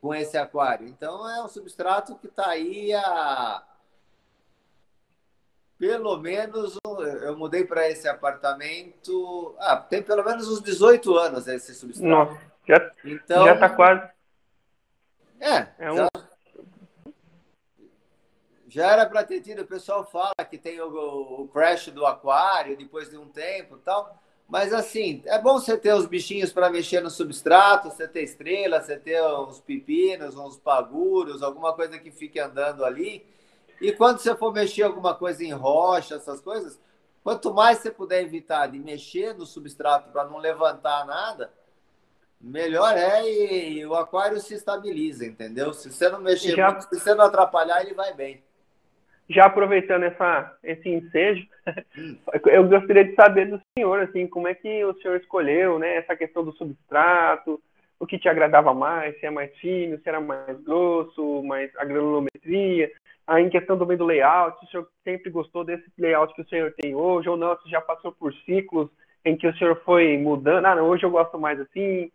[0.00, 0.86] com esse aquário.
[0.86, 3.62] Então é um substrato que está aí há
[5.78, 6.76] pelo menos
[7.22, 9.56] eu mudei para esse apartamento.
[9.58, 12.06] Ah, tem pelo menos uns 18 anos esse substrato.
[12.06, 14.10] Nossa, já, então, já tá quase.
[15.40, 16.06] É, é um,
[18.70, 22.76] já era para ter tido, o pessoal fala que tem o, o, crash do aquário
[22.76, 24.16] depois de um tempo e tal.
[24.48, 28.80] Mas assim, é bom você ter os bichinhos para mexer no substrato, você ter estrela,
[28.80, 33.26] você ter uns pepinos, uns paguros, alguma coisa que fique andando ali.
[33.80, 36.78] E quando você for mexer alguma coisa em rocha, essas coisas,
[37.24, 41.52] quanto mais você puder evitar de mexer no substrato para não levantar nada,
[42.40, 45.72] melhor é e, e, o aquário se estabiliza, entendeu?
[45.72, 46.70] Se você não mexer Já...
[46.70, 48.48] muito, se você não atrapalhar, ele vai bem
[49.30, 51.46] já aproveitando essa, esse ensejo,
[52.46, 56.16] eu gostaria de saber do senhor, assim, como é que o senhor escolheu, né, essa
[56.16, 57.60] questão do substrato,
[57.98, 61.84] o que te agradava mais, se é mais fino, se era mais grosso, mais a
[61.84, 62.90] granulometria,
[63.24, 66.48] aí em questão também do layout, se o senhor sempre gostou desse layout que o
[66.48, 68.90] senhor tem hoje, ou não, se já passou por ciclos
[69.24, 72.10] em que o senhor foi mudando, ah, não, hoje eu gosto mais assim,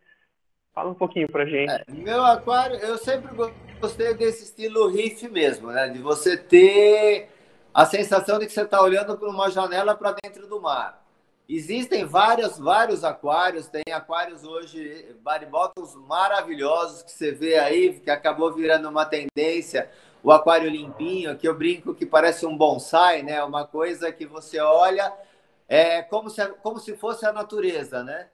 [0.76, 1.72] fala um pouquinho pra gente.
[1.72, 3.34] É, meu aquário, eu sempre
[3.80, 5.88] gostei desse estilo riff mesmo, né?
[5.88, 7.30] De você ter
[7.74, 11.02] a sensação de que você está olhando por uma janela para dentro do mar.
[11.48, 15.16] Existem vários, vários aquários, tem aquários hoje,
[15.50, 19.90] bottles maravilhosos que você vê aí, que acabou virando uma tendência.
[20.24, 23.44] O aquário limpinho, que eu brinco que parece um bonsai, né?
[23.44, 25.14] Uma coisa que você olha
[25.70, 28.28] é como se, como se fosse a natureza, né?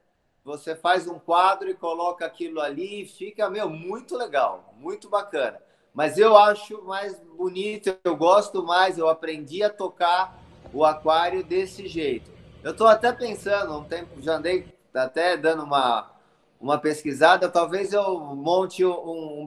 [0.43, 5.61] Você faz um quadro e coloca aquilo ali e fica, meu, muito legal, muito bacana.
[5.93, 10.39] Mas eu acho mais bonito, eu gosto mais, eu aprendi a tocar
[10.73, 12.31] o aquário desse jeito.
[12.63, 16.11] Eu estou até pensando, um tempo já andei até dando uma,
[16.59, 19.45] uma pesquisada, talvez eu monte um, um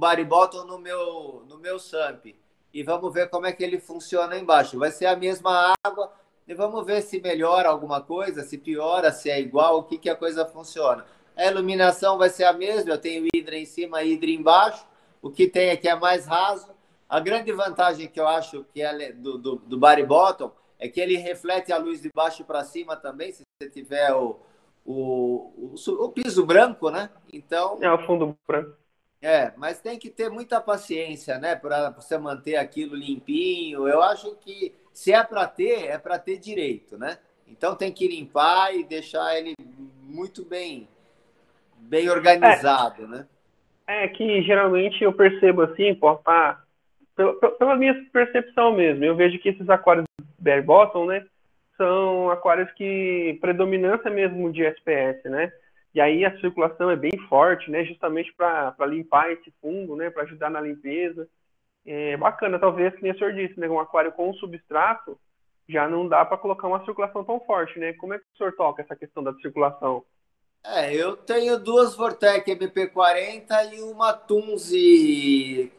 [0.67, 2.35] no meu, no meu SAMP
[2.75, 4.79] e vamos ver como é que ele funciona embaixo.
[4.79, 6.13] Vai ser a mesma água,
[6.47, 10.11] e vamos ver se melhora alguma coisa, se piora, se é igual, o que, que
[10.11, 11.05] a coisa funciona.
[11.37, 14.87] A iluminação vai ser a mesma, eu tenho hidra em cima e hidra embaixo.
[15.21, 16.69] O que tem aqui é mais raso.
[17.09, 21.01] A grande vantagem que eu acho que é do, do, do body bottom é que
[21.01, 24.39] ele reflete a luz de baixo para cima também, se você tiver o,
[24.85, 27.11] o, o, o, piso branco, né?
[27.33, 27.79] Então.
[27.83, 28.77] É, o fundo branco.
[29.21, 31.57] É, mas tem que ter muita paciência, né?
[31.57, 33.89] Para você manter aquilo limpinho.
[33.89, 37.19] Eu acho que se é para ter, é para ter direito, né?
[37.49, 39.55] Então tem que limpar e deixar ele
[40.03, 40.89] muito bem,
[41.77, 43.27] bem organizado, é, né?
[43.87, 46.63] É que geralmente eu percebo assim, pô, tá,
[47.15, 50.07] pela, pela minha percepção mesmo, eu vejo que esses aquários
[50.39, 51.27] bare bottom, né,
[51.77, 55.53] são aquários que predominância mesmo de SPS, né?
[55.93, 57.85] E aí a circulação é bem forte, né?
[57.85, 60.11] Justamente para limpar esse fundo, né?
[60.11, 61.29] Para ajudar na limpeza.
[61.87, 63.69] É bacana, talvez, que nem o senhor disse, né?
[63.69, 65.19] Um aquário com substrato
[65.69, 67.93] já não dá para colocar uma circulação tão forte, né?
[67.95, 70.05] Como é que o senhor toca essa questão da circulação?
[70.63, 75.71] É, eu tenho duas Vortec MP40 e uma Tunzi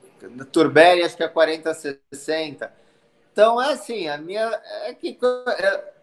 [0.51, 2.71] Turbere, acho que é 4060.
[3.31, 5.17] Então é assim, a minha é que
[5.59, 5.93] é,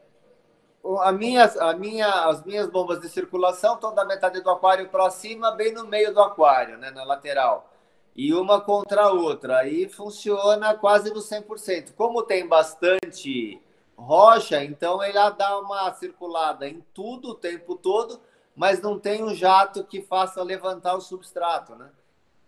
[1.00, 5.10] a minha, a minha, as minhas bombas de circulação estão da metade do aquário para
[5.10, 7.71] cima, bem no meio do aquário, né, na lateral.
[8.14, 9.58] E uma contra a outra.
[9.58, 11.94] Aí funciona quase no 100%.
[11.94, 13.60] Como tem bastante
[13.96, 18.20] rocha, então ele dá uma circulada em tudo o tempo todo,
[18.54, 21.90] mas não tem um jato que faça levantar o substrato, né?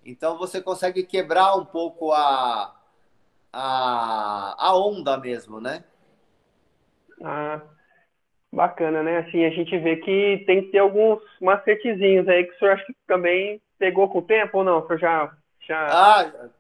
[0.05, 2.75] Então você consegue quebrar um pouco a,
[3.53, 5.85] a, a onda mesmo, né?
[7.23, 7.63] Ah,
[8.53, 9.19] bacana, né?
[9.19, 12.85] Assim, a gente vê que tem que ter alguns macetezinhos aí que o senhor acha
[12.85, 14.79] que também pegou com o tempo ou não?
[14.81, 15.89] O senhor já, já...
[15.89, 16.51] Ah,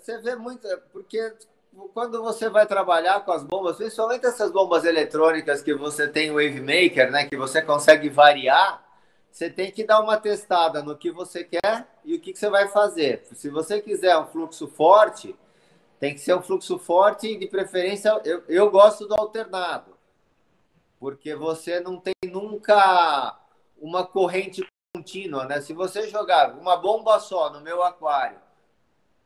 [0.00, 1.32] você vê muito, porque
[1.92, 6.34] quando você vai trabalhar com as bombas, principalmente essas bombas eletrônicas que você tem o
[6.34, 8.82] Wave Maker, né, que você consegue variar,
[9.30, 12.48] você tem que dar uma testada no que você quer e o que, que você
[12.48, 13.24] vai fazer.
[13.32, 15.34] Se você quiser um fluxo forte,
[15.98, 19.96] tem que ser um fluxo forte e de preferência eu, eu gosto do alternado,
[21.00, 23.36] porque você não tem nunca
[23.76, 25.60] uma corrente contínua, né?
[25.60, 28.43] Se você jogar uma bomba só no meu aquário,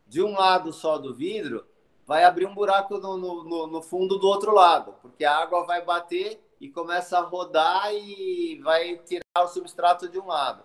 [0.08, 1.66] de um lado só do vidro,
[2.06, 5.84] vai abrir um buraco no, no, no fundo do outro lado, porque a água vai
[5.84, 10.62] bater e começa a rodar e vai tirar o substrato de um lado.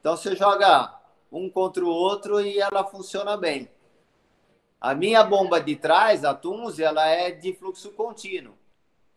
[0.00, 0.98] Então você joga
[1.30, 3.70] um contra o outro e ela funciona bem.
[4.80, 8.54] A minha bomba de trás, a Tunze, ela é de fluxo contínuo.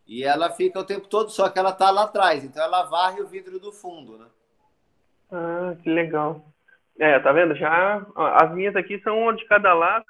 [0.05, 2.43] E ela fica o tempo todo, só que ela está lá atrás.
[2.43, 4.27] Então ela varre o vidro do fundo, né?
[5.31, 6.45] Ah, que legal.
[6.99, 7.55] É, tá vendo?
[7.55, 10.05] Já as minhas aqui são uma de cada lado.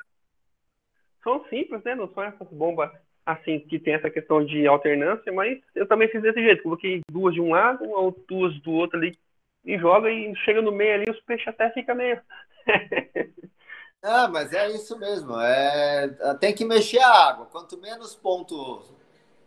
[1.23, 1.95] São simples, né?
[1.95, 2.91] Não são essas bombas
[3.25, 6.63] assim, que tem essa questão de alternância, mas eu também fiz desse jeito.
[6.63, 9.17] Coloquei duas de um lado, ou duas do outro ali,
[9.63, 12.19] e joga, e chega no meio ali, os peixes até ficam meio.
[14.03, 15.39] ah, mas é isso mesmo.
[15.39, 16.09] É...
[16.39, 17.45] Tem que mexer a água.
[17.45, 18.93] Quanto menos pontos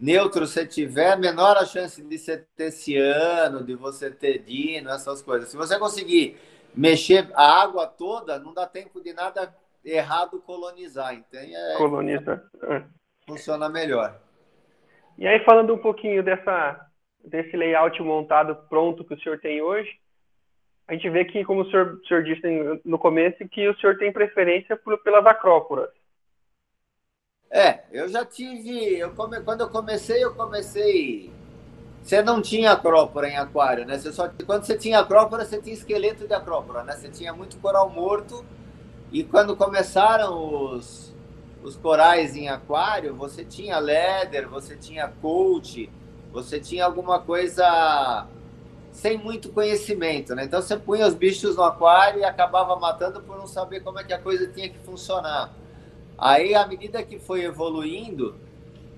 [0.00, 5.22] neutros você tiver, menor a chance de você ter ciano, de você ter dino, essas
[5.22, 5.50] coisas.
[5.50, 6.38] Se você conseguir
[6.76, 11.14] mexer a água toda, não dá tempo de nada errado colonizar.
[11.14, 11.76] Então, é...
[11.76, 12.42] Colonizar.
[12.62, 14.18] É funciona melhor.
[15.18, 16.88] E aí, falando um pouquinho dessa,
[17.24, 19.90] desse layout montado pronto que o senhor tem hoje,
[20.86, 22.46] a gente vê que, como o senhor, o senhor disse
[22.84, 25.90] no começo, que o senhor tem preferência por, pelas acróporas.
[27.50, 28.98] É, eu já tive.
[28.98, 31.32] Eu come, quando eu comecei, eu comecei.
[32.06, 33.98] Você não tinha acrópora em aquário, né?
[33.98, 36.92] Você só, quando você tinha acrópora, você tinha esqueleto de acrópora, né?
[36.92, 38.44] Você tinha muito coral morto.
[39.10, 41.12] E quando começaram os,
[41.64, 45.90] os corais em aquário, você tinha leather, você tinha coach,
[46.30, 48.28] você tinha alguma coisa
[48.92, 50.44] sem muito conhecimento, né?
[50.44, 54.04] Então você punha os bichos no aquário e acabava matando por não saber como é
[54.04, 55.52] que a coisa tinha que funcionar.
[56.16, 58.36] Aí, à medida que foi evoluindo,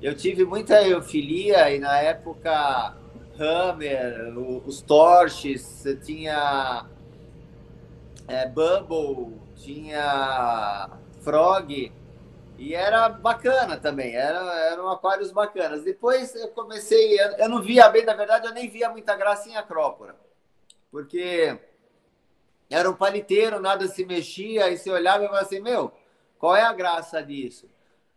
[0.01, 2.96] eu tive muita eufilia e na época
[3.38, 4.36] Hammer,
[4.66, 6.86] os Torches, tinha
[8.26, 10.90] é, Bubble, tinha
[11.22, 11.92] Frog,
[12.59, 14.40] e era bacana também, era,
[14.70, 15.84] eram aquários bacanas.
[15.84, 19.57] Depois eu comecei, eu não via bem, na verdade, eu nem via muita graça em
[19.57, 20.16] acrópora,
[20.90, 21.57] porque
[22.68, 25.92] era um paliteiro, nada se mexia, aí você olhava e falava assim, meu,
[26.38, 27.68] qual é a graça disso?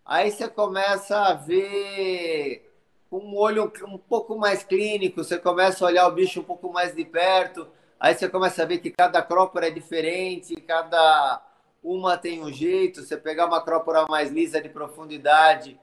[0.05, 2.69] Aí você começa a ver
[3.09, 6.71] com um olho um pouco mais clínico, você começa a olhar o bicho um pouco
[6.71, 7.67] mais de perto,
[7.99, 11.41] aí você começa a ver que cada acrópora é diferente, cada
[11.83, 15.79] uma tem um jeito, você pegar uma acrópora mais lisa de profundidade,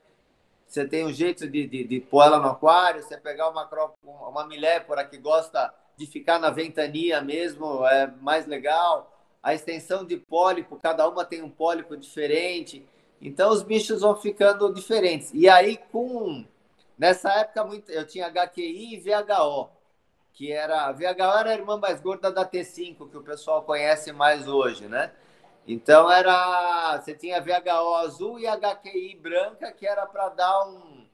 [0.67, 3.69] você tem um jeito de, de, de pôr ela no aquário, você pegar uma,
[4.03, 9.15] uma milépora que gosta de ficar na ventania mesmo, é mais legal.
[9.43, 12.87] A extensão de pólipo, cada uma tem um pólipo diferente.
[13.21, 15.31] Então os bichos vão ficando diferentes.
[15.35, 16.45] E aí, com
[16.99, 19.71] Nessa época muito, eu tinha HQI e VHO,
[20.33, 20.91] que era.
[20.91, 25.13] VHO era a irmã mais gorda da T5, que o pessoal conhece mais hoje, né?
[25.65, 27.01] Então era.
[27.01, 31.07] Você tinha VHO azul e HQI branca, que era para dar um,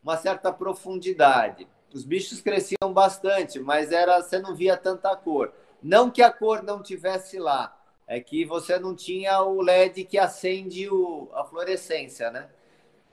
[0.00, 1.66] uma certa profundidade.
[1.92, 5.52] Os bichos cresciam bastante, mas era você não via tanta cor.
[5.82, 7.75] Não que a cor não tivesse lá,
[8.06, 12.48] é que você não tinha o LED que acende o, a fluorescência, né?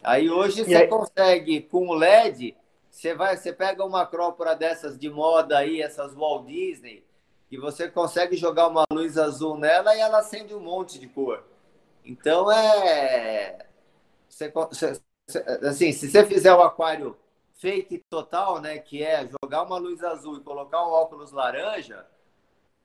[0.03, 0.87] Aí hoje e você aí...
[0.87, 2.55] consegue, com o LED,
[2.91, 7.03] você vai, você pega uma acrópora dessas de moda aí, essas Walt Disney,
[7.49, 11.43] que você consegue jogar uma luz azul nela e ela acende um monte de cor.
[12.05, 13.65] Então é.
[14.27, 14.51] Você,
[15.67, 17.17] assim, se você fizer o aquário
[17.53, 22.05] fake total, né, que é jogar uma luz azul e colocar um óculos laranja,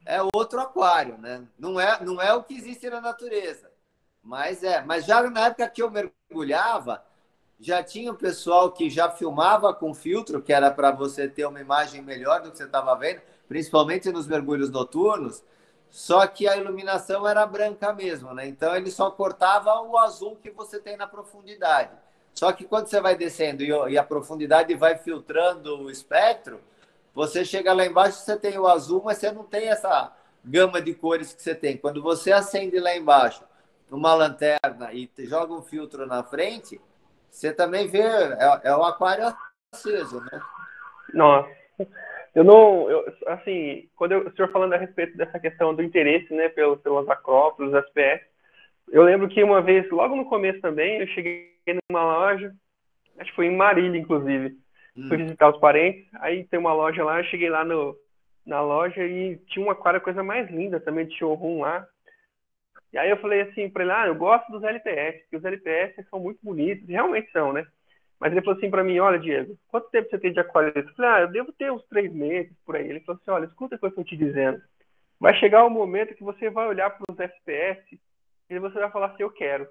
[0.09, 1.44] é outro aquário, né?
[1.59, 3.70] Não é, não é o que existe na natureza.
[4.22, 7.04] Mas é, mas já na época que eu mergulhava,
[7.61, 11.61] já tinha o pessoal que já filmava com filtro, que era para você ter uma
[11.61, 15.42] imagem melhor do que você estava vendo principalmente nos mergulhos noturnos,
[15.90, 18.46] só que a iluminação era branca mesmo, né?
[18.46, 21.90] Então ele só cortava o azul que você tem na profundidade.
[22.34, 26.61] Só que quando você vai descendo e a profundidade vai filtrando o espectro,
[27.19, 30.95] você chega lá embaixo, você tem o azul, mas você não tem essa gama de
[30.95, 31.77] cores que você tem.
[31.77, 33.45] Quando você acende lá embaixo
[33.91, 36.81] uma lanterna e joga um filtro na frente,
[37.29, 39.35] você também vê, é, é o aquário
[39.75, 40.41] aceso, né?
[41.12, 41.51] Nossa.
[42.37, 46.33] Eu não, eu, assim, quando eu, o senhor falando a respeito dessa questão do interesse,
[46.33, 48.25] né, pelos, pelas acrópolis, SPS,
[48.93, 51.51] eu lembro que uma vez, logo no começo também, eu cheguei
[51.91, 52.55] numa loja,
[53.19, 54.57] acho que foi em Marília, inclusive,
[54.99, 55.09] hum.
[55.09, 57.96] fui visitar os parentes, aí tem uma loja lá, eu cheguei lá no,
[58.44, 61.86] na loja e tinha uma aquário, coisa mais linda também, de showroom lá,
[62.92, 66.09] e aí eu falei assim para ele, ah, eu gosto dos LPS, porque os LPS
[66.09, 67.66] são muito bonitos, realmente são, né?
[68.18, 70.80] Mas ele falou assim para mim, olha, Diego, quanto tempo você tem de aquarista?
[70.80, 72.88] Eu falei, ah, eu devo ter uns três meses por aí.
[72.88, 74.61] Ele falou assim, olha, escuta o que eu estou te dizendo.
[75.20, 78.01] Vai chegar o um momento que você vai olhar para os FPS
[78.51, 79.68] e você vai falar assim, eu quero.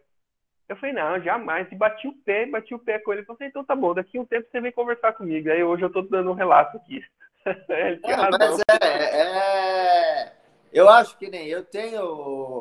[0.68, 1.72] Eu falei, não, jamais.
[1.72, 3.22] E bati o pé, bati o pé com ele.
[3.22, 5.50] Ele falou assim, então tá bom, daqui um tempo você vem conversar comigo.
[5.50, 7.02] Aí hoje eu estou dando um relato aqui.
[7.70, 10.34] ele é, mas é, é,
[10.74, 12.04] Eu acho que nem eu tenho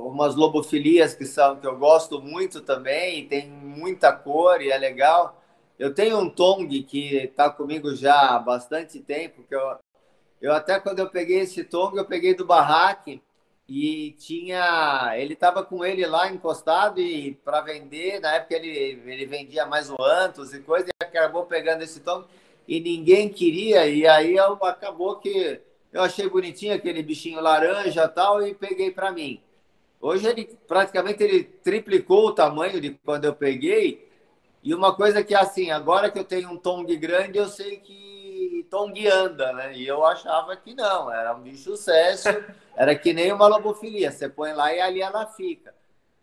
[0.07, 5.43] umas lobofilias que são que eu gosto muito também, tem muita cor e é legal.
[5.77, 9.77] Eu tenho um Tong que está comigo já há bastante tempo, que eu,
[10.41, 13.21] eu até quando eu peguei esse Tong, eu peguei do barraque
[13.69, 19.27] e tinha, ele estava com ele lá encostado e para vender, na época ele, ele
[19.27, 22.25] vendia mais o Antos e coisa, e acabou pegando esse Tong
[22.69, 25.61] e ninguém queria, e aí eu, acabou que
[25.93, 29.41] eu achei bonitinho aquele bichinho laranja tal e peguei para mim.
[30.01, 34.07] Hoje ele praticamente ele triplicou o tamanho de quando eu peguei
[34.67, 38.67] e uma coisa que, assim, agora que eu tenho um Tong grande, eu sei que
[38.69, 39.77] Tong anda, né?
[39.77, 42.29] E eu achava que não, era um bicho sucesso,
[42.77, 44.13] era que nem uma lobofilia.
[44.13, 45.75] Você põe lá e ali ela fica.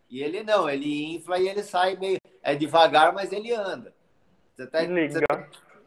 [0.08, 2.18] E ele não, ele infla e ele sai meio.
[2.42, 3.92] É devagar, mas ele anda.
[4.54, 5.24] Você, tá, você,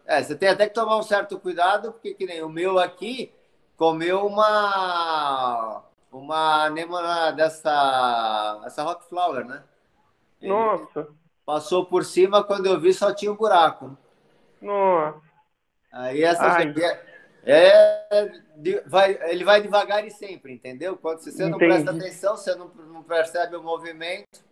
[0.05, 3.32] é, você tem até que tomar um certo cuidado, porque que nem o meu aqui
[3.78, 5.84] comeu uma.
[6.11, 8.61] Uma anemona dessa.
[8.65, 9.63] Essa Rock Flower, né?
[10.41, 11.07] Ele, Nossa!
[11.45, 13.97] Passou por cima, quando eu vi, só tinha um buraco.
[14.61, 15.22] Nossa.
[15.93, 16.61] Aí essa
[17.50, 18.30] é,
[18.86, 20.98] vai, ele vai devagar e sempre, entendeu?
[20.98, 21.66] Quando você não Entendi.
[21.72, 24.45] presta atenção, você não, não percebe o movimento.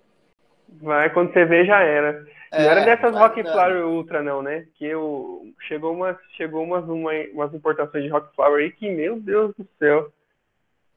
[0.82, 2.26] Vai, quando você vê, já era.
[2.52, 4.66] É, não era dessas Rock Flower Ultra, não, né?
[4.76, 9.20] Que eu, chegou, umas, chegou umas, uma, umas importações de Rock Flower aí que, meu
[9.20, 10.10] Deus do céu.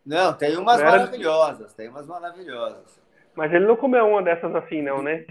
[0.07, 1.77] Não, tem umas não maravilhosas, era...
[1.77, 3.01] tem umas maravilhosas.
[3.35, 5.27] Mas ele não comeu uma dessas assim, não, né?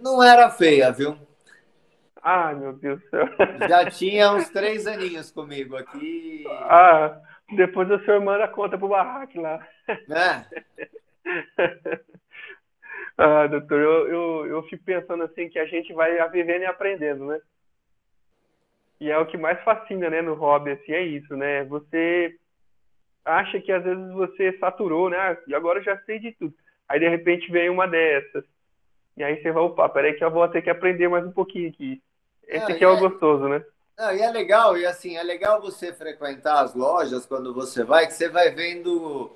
[0.00, 1.18] Não era feia, viu?
[2.24, 3.28] Ai, meu Deus do céu.
[3.68, 6.42] Já tinha uns três aninhos comigo aqui.
[6.48, 7.20] Ah,
[7.54, 9.68] depois o senhor manda a conta pro barraco lá.
[9.86, 10.46] É.
[13.18, 17.26] ah, doutor, eu, eu, eu fico pensando assim que a gente vai vivendo e aprendendo,
[17.26, 17.38] né?
[18.98, 21.64] E é o que mais fascina, né, no hobby, assim, é isso, né?
[21.64, 22.38] Você
[23.22, 25.36] acha que às vezes você saturou, né?
[25.46, 26.54] E agora eu já sei de tudo.
[26.88, 28.44] Aí de repente vem uma dessas.
[29.14, 31.68] E aí você vai, opa, peraí que eu vou ter que aprender mais um pouquinho
[31.68, 32.02] aqui.
[32.48, 33.64] Esse aqui é, é o gostoso, né?
[33.96, 38.06] Não, e é legal, e assim, é legal você frequentar as lojas quando você vai,
[38.06, 39.30] que você vai vendo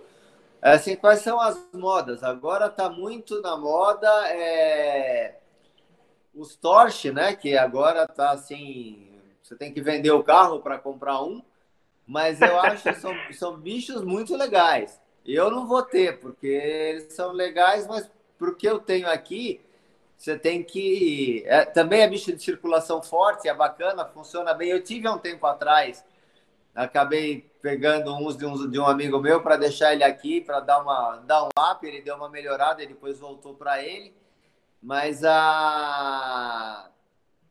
[0.61, 2.23] assim, quais são as modas.
[2.23, 5.39] Agora tá muito na moda é,
[6.35, 7.35] os Torch, né?
[7.35, 9.09] Que agora tá assim,
[9.43, 11.43] você tem que vender o carro para comprar um,
[12.07, 15.01] mas eu acho que são, são bichos muito legais.
[15.25, 19.61] Eu não vou ter, porque eles são legais, mas porque eu tenho aqui,
[20.19, 21.45] você tem que.
[21.47, 24.69] É, também é bicho de circulação forte, é bacana, funciona bem.
[24.69, 26.05] Eu tive há um tempo atrás,
[26.75, 30.81] acabei pegando uns de um, de um amigo meu para deixar ele aqui, para dar,
[30.81, 31.87] uma, dar um up.
[31.87, 34.13] Ele deu uma melhorada e depois voltou para ele.
[34.83, 36.91] Mas a.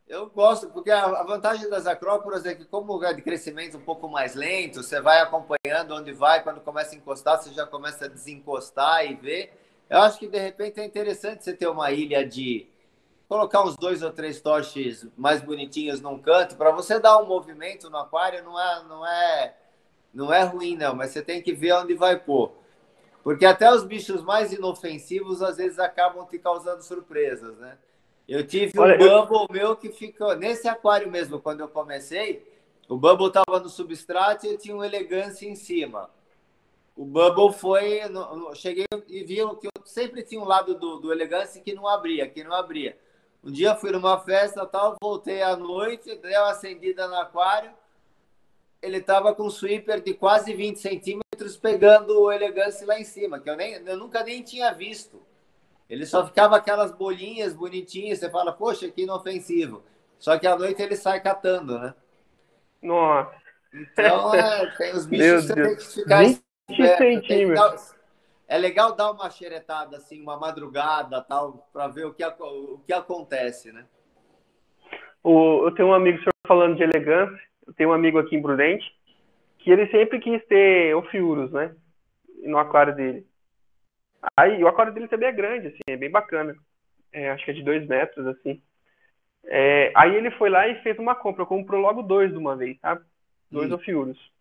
[0.05, 4.09] Eu gosto, porque a vantagem das acróporas é que, como é de crescimento um pouco
[4.09, 8.07] mais lento, você vai acompanhando onde vai, quando começa a encostar, você já começa a
[8.07, 9.66] desencostar e ver.
[9.89, 12.67] Eu acho que, de repente, é interessante você ter uma ilha de
[13.27, 17.89] colocar uns dois ou três torches mais bonitinhos num canto, para você dar um movimento
[17.89, 19.55] no aquário, não é, não é,
[20.13, 22.51] não é ruim, não, mas você tem que ver onde vai pôr.
[23.23, 27.77] Porque até os bichos mais inofensivos, às vezes, acabam te causando surpresas, né?
[28.27, 29.53] Eu tive Olha, um Bubble eu...
[29.53, 32.45] meu que ficou nesse aquário mesmo, quando eu comecei.
[32.87, 36.09] O Bubble estava no substrato e eu tinha um elegância em cima.
[36.97, 38.09] O Bubble foi.
[38.09, 41.87] No, cheguei e vi que eu sempre tinha um lado do, do elegância que não
[41.87, 42.97] abria, que não abria.
[43.43, 47.71] Um dia fui numa festa tal, voltei à noite, dei uma acendida no aquário.
[48.81, 53.39] Ele estava com um sweeper de quase 20 centímetros pegando o elegância lá em cima,
[53.39, 55.21] que eu, nem, eu nunca nem tinha visto.
[55.87, 59.83] Ele só ficava aquelas bolinhas bonitinhas, você fala, poxa, que inofensivo.
[60.19, 61.93] Só que à noite ele sai catando, né?
[62.81, 63.31] Nossa.
[63.73, 67.95] Então, é, tem os bichos que você tem que ficar 20 centímetros.
[68.47, 72.93] É legal dar uma xeretada, assim, uma madrugada, tal, para ver o que, o que
[72.93, 73.85] acontece, né?
[75.21, 78.41] O, eu tenho um amigo, senhor falando de elegância, eu tenho um amigo aqui em
[78.41, 78.85] Prudente,
[79.59, 81.75] que ele sempre quis ter ofiuros, né?
[82.43, 83.27] No aquário dele.
[84.37, 86.55] Aí o aquário dele também é grande, assim, é bem bacana.
[87.11, 88.61] É, acho que é de dois metros, assim.
[89.43, 92.79] É, aí ele foi lá e fez uma compra, comprou logo dois de uma vez,
[92.79, 92.97] tá?
[93.51, 93.75] Dois hum.
[93.75, 94.36] ofiuros.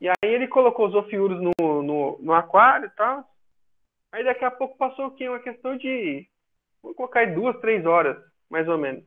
[0.00, 3.24] E aí ele colocou os ofiuros no, no, no aquário e tal.
[4.12, 5.28] Aí daqui a pouco passou o quê?
[5.28, 6.26] Uma questão de.
[6.82, 8.16] Vou colocar aí duas, três horas,
[8.48, 9.04] mais ou menos.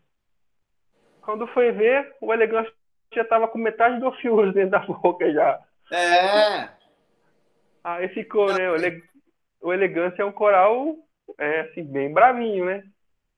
[1.22, 2.72] Quando foi ver, o elegante
[3.14, 5.60] já tava com metade do ofiuro dentro da boca já.
[5.92, 6.70] É.
[7.84, 8.70] Aí ficou, né?
[8.70, 8.76] O
[9.64, 10.98] o Elegância é um coral
[11.40, 12.84] é, assim, bem bravinho, né?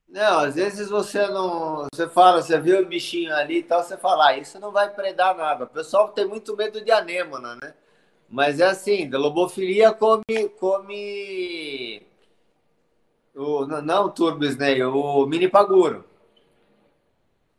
[0.08, 1.86] Não, às vezes você não.
[1.92, 4.88] Você fala, você vê o bichinho ali e tal, você fala, ah, isso não vai
[4.90, 5.64] predar nada.
[5.64, 7.74] O pessoal tem muito medo de anêmona, né?
[8.28, 10.22] Mas é assim, da lobofilia come.
[10.58, 12.02] come
[13.34, 16.04] o, não o turbo snail, o mini paguro.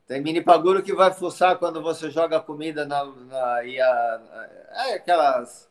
[0.07, 3.05] Tem mini paguro que vai fuçar quando você joga comida na.
[3.05, 4.21] na e a,
[4.87, 5.67] é aquelas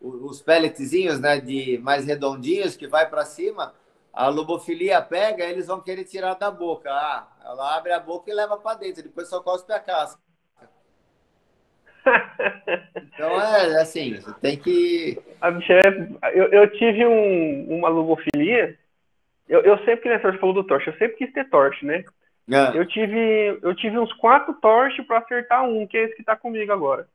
[0.00, 3.74] os pelletzinhos, né, de mais redondinhos que vai para cima,
[4.12, 6.90] a lobofilia pega, eles vão querer tirar da boca.
[6.90, 10.20] Ah, ela abre a boca e leva para dentro, depois só cospe a casca.
[12.96, 15.22] Então é assim, você tem que.
[16.34, 18.78] Eu, eu tive um, uma lobofilia.
[19.48, 22.04] Eu, eu sempre, né, você falou do torche, eu sempre quis ter torche, né?
[22.50, 22.76] É.
[22.76, 26.36] Eu tive eu tive uns quatro torches para acertar um, que é esse que está
[26.36, 27.06] comigo agora.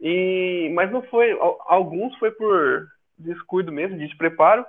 [0.00, 4.64] E, mas não foi, alguns foi por descuido mesmo, despreparo,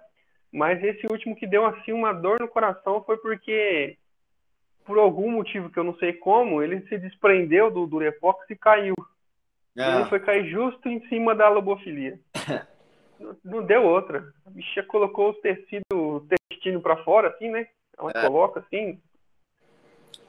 [0.56, 3.97] mas esse último que deu assim uma dor no coração foi porque
[4.86, 8.95] por algum motivo que eu não sei como, ele se desprendeu do Durepox e caiu.
[9.78, 9.99] Ah.
[9.99, 12.18] Ele foi cair justo em cima da lobofilia.
[13.20, 14.32] não, não, deu outra.
[14.45, 17.68] A bicha colocou os tecidos, o intestino para fora, assim, né?
[17.97, 18.22] Ela é.
[18.22, 19.01] coloca assim.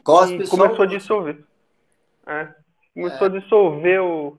[0.03, 1.39] Cospe e começou a dissolver.
[2.27, 2.49] É.
[2.95, 3.31] Começou é.
[3.31, 4.39] a dissolver o,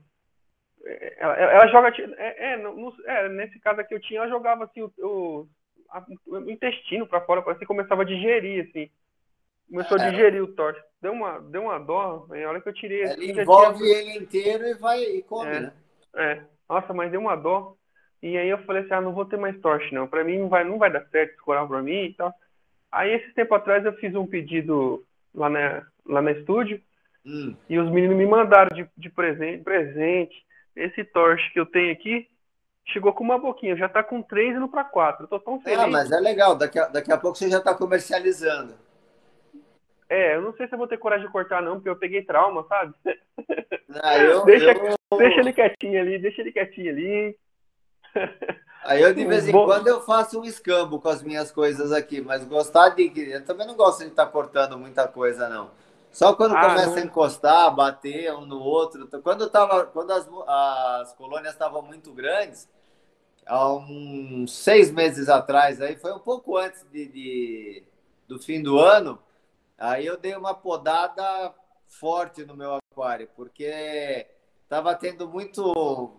[1.18, 1.94] ela, ela joga.
[2.18, 2.64] É, é,
[3.06, 5.48] é, nesse caso aqui eu tinha, ela jogava assim o, o,
[5.90, 8.90] a, o intestino para fora, parece que começava a digerir, assim.
[9.70, 10.82] Começou é, a digerir o torte.
[11.02, 13.02] Deu uma, deu uma dó, a hora que eu tirei.
[13.02, 13.98] Ele assim, envolve tinha...
[13.98, 15.74] ele inteiro e vai e come, é, né?
[16.16, 16.42] É.
[16.70, 17.76] Nossa, mas deu uma dó.
[18.22, 20.08] E aí eu falei assim, ah, não vou ter mais torte, não.
[20.08, 22.34] Pra mim não vai, não vai dar certo esse coral pra mim e tal.
[22.92, 26.82] Aí esse tempo atrás eu fiz um pedido lá na, lá na estúdio.
[27.26, 27.56] Hum.
[27.70, 32.28] E os meninos me mandaram de, de presente, presente esse torche que eu tenho aqui
[32.88, 35.24] chegou com uma boquinha, já está com três indo para quatro.
[35.24, 35.80] Eu tô tão feliz.
[35.80, 38.74] Ah, mas é legal, daqui a, daqui a pouco você já está comercializando.
[40.10, 42.24] É, eu não sei se eu vou ter coragem de cortar, não, porque eu peguei
[42.24, 42.94] trauma, sabe?
[44.04, 45.18] Ah, eu, deixa, eu...
[45.18, 47.38] deixa ele quietinho ali, deixa ele quietinho ali.
[48.84, 49.66] Aí eu de vez em Bom...
[49.66, 53.12] quando eu faço um escambo com as minhas coisas aqui, mas gostar de.
[53.32, 55.72] Eu também não gosto de estar tá cortando muita coisa, não.
[56.12, 56.98] Só quando ah, começa não...
[56.98, 59.08] a encostar, bater um no outro.
[59.22, 62.70] Quando, tava, quando as, as colônias estavam muito grandes,
[63.48, 67.84] há uns seis meses atrás, aí foi um pouco antes de, de,
[68.28, 69.20] do fim do ano,
[69.78, 71.54] aí eu dei uma podada
[71.88, 74.28] forte no meu aquário, porque
[74.64, 76.14] estava tendo muito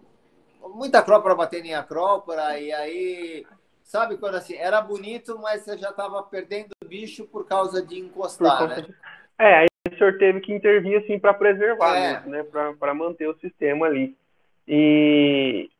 [0.74, 3.46] muita acrópora batendo em acrópora, e aí,
[3.82, 8.68] sabe quando assim, era bonito, mas você já estava perdendo bicho por causa de encostar,
[8.68, 8.86] né?
[9.38, 12.20] É, aí o senhor teve que intervir assim para preservar, é.
[12.26, 12.42] né?
[12.78, 14.16] Para manter o sistema ali.
[14.66, 15.70] E,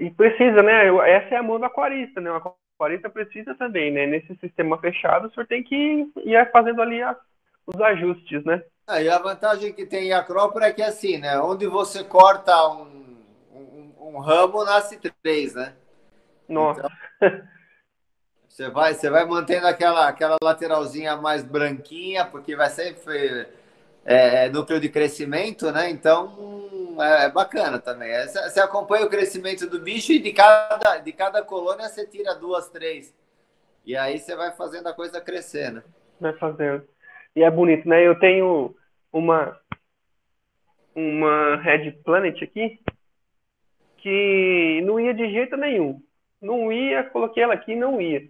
[0.00, 0.86] e precisa, né?
[1.10, 2.30] Essa é a mão do aquarista, né?
[2.32, 4.06] O aquarista precisa também, né?
[4.06, 7.14] Nesse sistema fechado, o senhor tem que ir fazendo ali a,
[7.66, 8.62] os ajustes, né?
[8.86, 11.38] Ah, e a vantagem que tem em acrópora é que assim, né?
[11.38, 13.18] Onde você corta um,
[13.52, 15.74] um, um ramo, nasce três, né?
[16.48, 16.90] Nossa.
[17.16, 17.42] Então,
[18.48, 23.46] você vai, você vai mantendo aquela, aquela lateralzinha mais branquinha, porque vai sempre
[24.04, 25.90] é, é núcleo de crescimento, né?
[25.90, 28.10] Então é, é bacana também.
[28.10, 32.34] É, você acompanha o crescimento do bicho e de cada, de cada colônia você tira
[32.34, 33.14] duas, três.
[33.84, 35.82] E aí você vai fazendo a coisa crescer, né?
[36.20, 36.86] Vai fazendo.
[37.34, 38.06] E é bonito, né?
[38.06, 38.74] Eu tenho
[39.12, 39.58] uma
[40.94, 42.80] uma Red Planet aqui
[43.98, 46.02] que não ia de jeito nenhum.
[46.40, 48.26] Não ia, coloquei ela aqui não ia.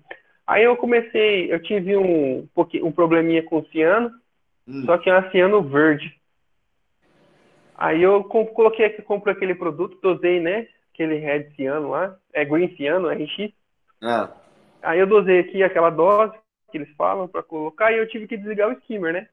[0.46, 2.48] Aí eu comecei, eu tive um,
[2.82, 4.10] um probleminha com o ciano,
[4.66, 4.84] hum.
[4.84, 6.19] só que é um ciano verde.
[7.80, 10.68] Aí eu coloquei aqui, comprei aquele produto, dosei, né?
[10.92, 13.54] Aquele Red Ciano lá, é Green Ciano, RX.
[14.02, 14.28] Ah.
[14.82, 16.36] Aí eu dosei aqui aquela dose
[16.70, 19.28] que eles falam para colocar e eu tive que desligar o skimmer, né?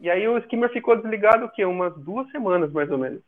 [0.00, 1.66] E aí o skimmer ficou desligado o quê?
[1.66, 3.20] Umas duas semanas, mais ou menos.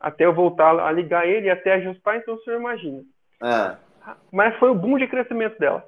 [0.00, 3.02] Até eu voltar a ligar ele e até ajustar, então o senhor imagina.
[3.42, 3.76] É.
[4.32, 5.86] Mas foi o boom de crescimento dela.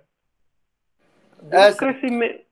[1.51, 2.44] É, crescimento.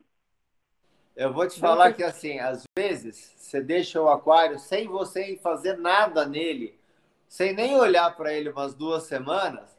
[1.14, 5.76] Eu vou te falar que assim, às vezes você deixa o aquário sem você fazer
[5.76, 6.78] nada nele,
[7.28, 9.70] sem nem olhar para ele umas duas semanas.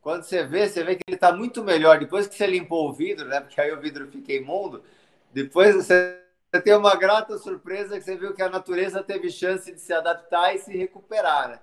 [0.00, 1.98] Quando você vê, você vê que ele está muito melhor.
[1.98, 3.40] Depois que você limpou o vidro, né?
[3.40, 4.84] Porque aí o vidro fica imundo.
[5.32, 6.22] Depois você
[6.62, 10.54] tem uma grata surpresa que você viu que a natureza teve chance de se adaptar
[10.54, 11.60] e se recuperar, né?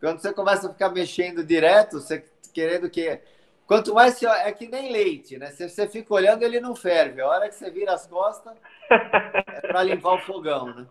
[0.00, 3.20] Quando você começa a ficar mexendo direto, você querendo que.
[3.66, 4.26] Quanto mais você...
[4.26, 5.46] é que nem leite, né?
[5.46, 7.20] Se você fica olhando, ele não ferve.
[7.20, 8.54] A hora que você vira as costas,
[8.88, 10.86] é para limpar o fogão, né?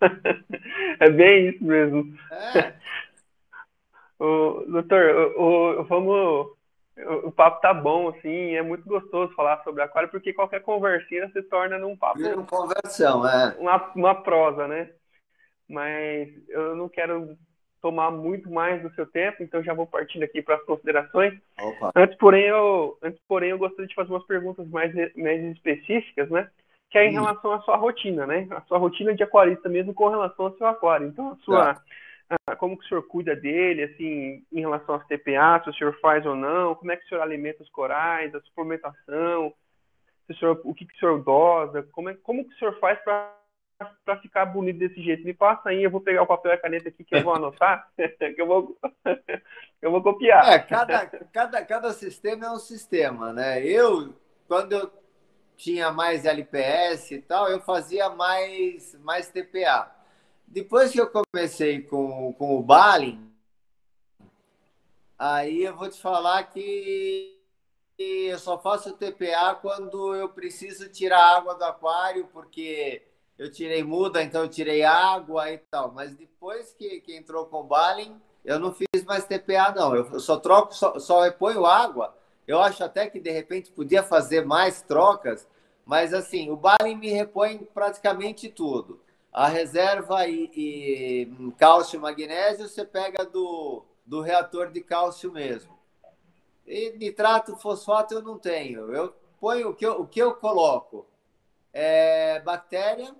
[0.98, 2.16] É bem isso mesmo.
[2.30, 2.74] É.
[4.18, 6.56] o, doutor, o, o, vamos
[7.24, 11.42] o, papo tá bom, assim, é muito gostoso falar sobre aquário, porque qualquer conversinha se
[11.42, 12.18] torna num papo.
[12.18, 13.56] Vira uma conversão, é.
[13.58, 14.90] Uma, uma prosa, né?
[15.68, 17.36] Mas eu não quero
[17.82, 21.34] tomar muito mais do seu tempo, então já vou partindo aqui para as considerações.
[21.60, 21.92] Opa.
[21.94, 26.48] Antes, porém, eu, antes, porém, eu gostaria de fazer umas perguntas mais, mais específicas, né?
[26.90, 27.22] Que é em hum.
[27.22, 28.46] relação à sua rotina, né?
[28.52, 31.08] A sua rotina de aquarista mesmo com relação ao seu aquário.
[31.08, 31.74] Então, a sua.
[31.74, 31.82] Tá
[32.46, 35.98] ah, como que o senhor cuida dele, assim, em relação às TPA, se o senhor
[36.00, 39.52] faz ou não, como é que o senhor alimenta os corais, a suplementação,
[40.28, 42.98] o, senhor, o que, que o senhor dosa, como, é, como que o senhor faz
[43.04, 43.34] para
[44.20, 45.24] ficar bonito desse jeito?
[45.24, 47.34] Me passa aí, eu vou pegar o papel e a caneta aqui que eu vou
[47.34, 48.78] anotar, que eu vou,
[49.80, 50.48] eu vou copiar.
[50.52, 53.64] É, cada, cada, cada sistema é um sistema, né?
[53.64, 54.14] Eu,
[54.48, 54.92] quando eu
[55.56, 59.90] tinha mais LPS e tal, eu fazia mais, mais TPA.
[60.46, 63.32] Depois que eu comecei com, com o Balin,
[65.18, 67.40] aí eu vou te falar que
[67.98, 73.02] eu só faço TPA quando eu preciso tirar água do aquário, porque
[73.42, 75.90] eu tirei muda, então eu tirei água e tal.
[75.90, 79.96] Mas depois que, que entrou com Balin, eu não fiz mais TPA, não.
[79.96, 82.16] Eu só troco, só, só reponho água.
[82.46, 85.48] Eu acho até que de repente podia fazer mais trocas,
[85.84, 89.00] mas assim, o Balin me repõe praticamente tudo.
[89.32, 95.76] A reserva e, e cálcio e magnésio você pega do, do reator de cálcio mesmo.
[96.64, 98.94] E nitrato, fosfato eu não tenho.
[98.94, 101.06] Eu ponho o que eu, o que eu coloco
[101.72, 103.12] é bactéria.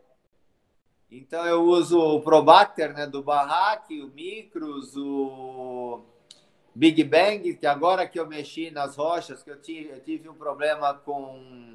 [1.14, 6.00] Então eu uso o Probacter né, do Barraque, o Micros, o
[6.74, 10.34] Big Bang, que agora que eu mexi nas rochas, que eu tive, eu tive um
[10.34, 11.74] problema com,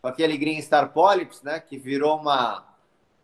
[0.00, 2.66] com aquele Green Star Polyps, né, que virou uma,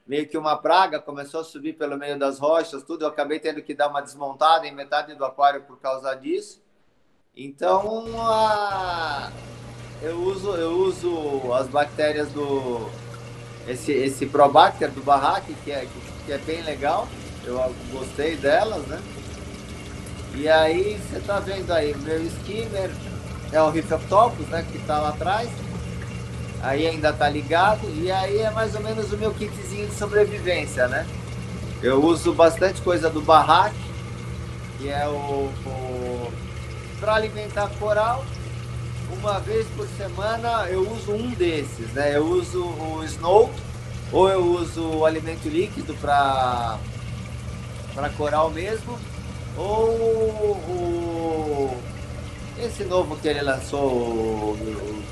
[0.06, 3.04] meio que uma praga, começou a subir pelo meio das rochas, tudo.
[3.04, 6.62] Eu acabei tendo que dar uma desmontada em metade do aquário por causa disso.
[7.36, 9.32] Então, a...
[10.00, 13.07] eu, uso, eu uso as bactérias do.
[13.68, 15.86] Esse, esse Probacter do Barraque, que é,
[16.26, 17.06] que é bem legal.
[17.44, 19.00] Eu gostei delas, né?
[20.34, 22.90] E aí, você tá vendo aí, meu skimmer
[23.52, 24.64] é o Rifoctopus, né?
[24.70, 25.48] Que tá lá atrás
[26.62, 30.88] aí ainda tá ligado, e aí é mais ou menos o meu kitzinho de sobrevivência,
[30.88, 31.06] né?
[31.82, 33.76] Eu uso bastante coisa do barraque,
[34.78, 36.32] que é o, o
[36.98, 38.24] para alimentar coral.
[39.12, 42.16] Uma vez por semana eu uso um desses, né?
[42.16, 43.50] Eu uso o Snow
[44.12, 46.78] ou eu uso o alimento líquido para
[47.94, 48.96] para coral mesmo,
[49.56, 51.82] ou o
[52.58, 54.56] esse novo que ele lançou,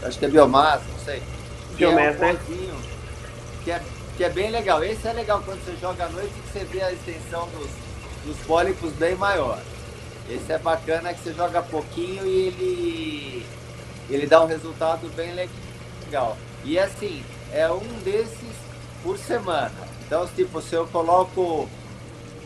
[0.03, 1.23] acho que é biomassa, não sei
[1.77, 2.75] que é um pozinho,
[3.63, 3.83] que é,
[4.17, 4.83] que é bem legal.
[4.83, 7.69] Esse é legal quando você joga à noite que você vê a extensão dos,
[8.25, 9.61] dos pólipos bem maior.
[10.29, 13.47] Esse é bacana que você joga pouquinho e ele,
[14.09, 16.37] ele dá um resultado bem legal.
[16.65, 18.57] E assim, é um desses
[19.03, 19.73] por semana.
[20.07, 21.69] Então, tipo, se eu coloco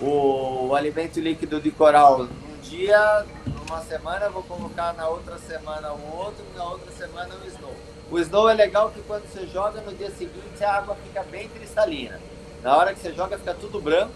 [0.01, 5.93] o, o alimento líquido de coral num dia, numa semana, vou colocar na outra semana
[5.93, 7.75] um outro, na outra semana um snow.
[8.11, 11.49] O snow é legal que quando você joga no dia seguinte a água fica bem
[11.49, 12.21] cristalina.
[12.63, 14.13] Na hora que você joga fica tudo branco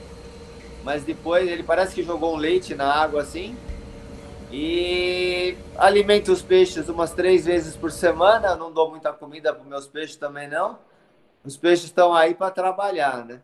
[0.84, 3.56] mas depois ele parece que jogou um leite na água assim.
[4.56, 8.54] E alimento os peixes umas três vezes por semana.
[8.54, 10.78] Não dou muita comida para meus peixes também não.
[11.44, 13.42] Os peixes estão aí para trabalhar, né?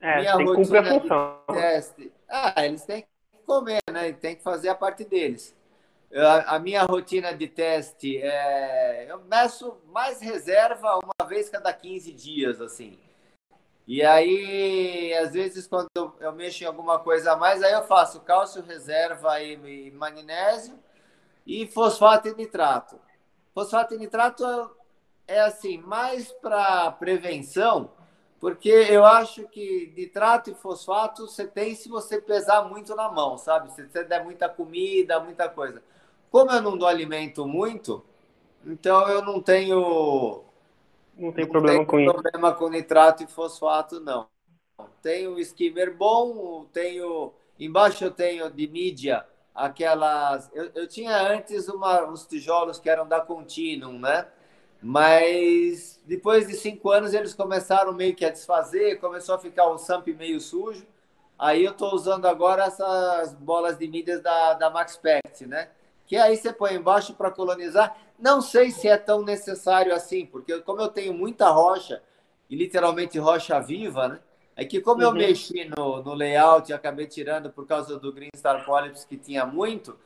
[0.00, 1.38] É, Minha tem que cumprir a função.
[1.52, 2.12] Teste.
[2.26, 3.08] Ah, eles têm que
[3.44, 4.10] comer, né?
[4.12, 5.54] Tem que fazer a parte deles.
[6.14, 9.04] A, a minha rotina de teste é.
[9.10, 12.98] Eu meço mais reserva uma vez cada 15 dias, assim.
[13.88, 15.88] E aí, às vezes, quando
[16.20, 20.78] eu mexo em alguma coisa a mais, aí eu faço cálcio reserva e, magnésio
[21.46, 23.00] e fosfato e nitrato.
[23.54, 24.44] Fosfato e nitrato
[25.26, 27.90] é assim, mais para prevenção,
[28.38, 33.38] porque eu acho que nitrato e fosfato você tem se você pesar muito na mão,
[33.38, 33.72] sabe?
[33.72, 35.82] Se você der muita comida, muita coisa.
[36.30, 38.04] Como eu não dou alimento muito,
[38.66, 40.44] então eu não tenho
[41.18, 42.14] não tem não problema tem com isso.
[42.14, 44.28] problema com nitrato e fosfato, não.
[45.02, 47.34] Tenho o skimmer bom, tenho.
[47.58, 50.50] Embaixo eu tenho de mídia aquelas.
[50.54, 54.26] Eu, eu tinha antes uma, uns tijolos que eram da Continuum, né?
[54.82, 59.78] Mas depois de cinco anos eles começaram meio que a desfazer, começou a ficar um
[59.78, 60.86] samp meio sujo.
[61.38, 65.70] Aí eu estou usando agora essas bolas de mídias da, da Max Pact, né?
[66.06, 67.96] Que aí você põe embaixo para colonizar.
[68.18, 72.02] Não sei se é tão necessário assim, porque como eu tenho muita rocha,
[72.50, 74.20] e literalmente rocha viva, né?
[74.56, 75.10] É que como uhum.
[75.10, 79.16] eu mexi no, no layout e acabei tirando por causa do Green Star Polyps, que
[79.16, 79.96] tinha muito,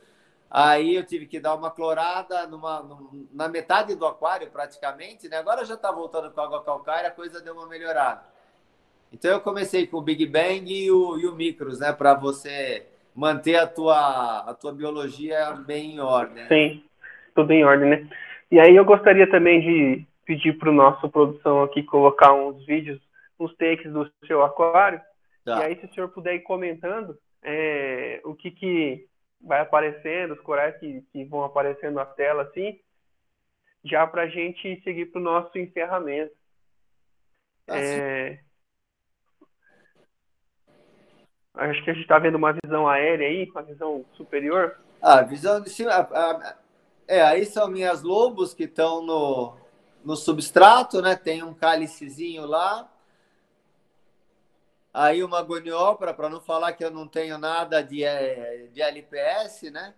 [0.49, 2.85] aí eu tive que dar uma clorada numa,
[3.31, 5.37] na metade do aquário, praticamente, né?
[5.37, 8.25] Agora já está voltando com água calcária, a coisa deu uma melhorada.
[9.11, 11.91] Então eu comecei com o Big Bang e o, e o Micros, né?
[11.91, 12.85] Para você
[13.15, 16.47] manter a tua, a tua biologia bem em ordem.
[16.47, 16.83] Sim
[17.33, 18.09] tudo em ordem, né?
[18.51, 23.01] E aí eu gostaria também de pedir para o nosso produção aqui colocar uns vídeos,
[23.39, 25.01] uns takes do seu aquário.
[25.43, 25.59] Tá.
[25.59, 29.07] E aí, se o senhor puder ir comentando é, o que, que
[29.41, 32.79] vai aparecendo, os corais que, que vão aparecendo na tela, assim,
[33.83, 36.33] já para a gente seguir para o nosso encerramento.
[37.65, 38.39] Tá, é...
[41.55, 44.77] Acho que a gente está vendo uma visão aérea aí, uma visão superior.
[45.01, 45.91] Ah, visão de cima.
[45.91, 46.55] A,
[47.07, 49.57] é, aí são minhas lobos que estão no,
[50.03, 51.15] no substrato, né?
[51.15, 52.89] Tem um cálicezinho lá.
[54.93, 59.71] Aí uma goniopra, para não falar que eu não tenho nada de, é, de LPS,
[59.71, 59.93] né?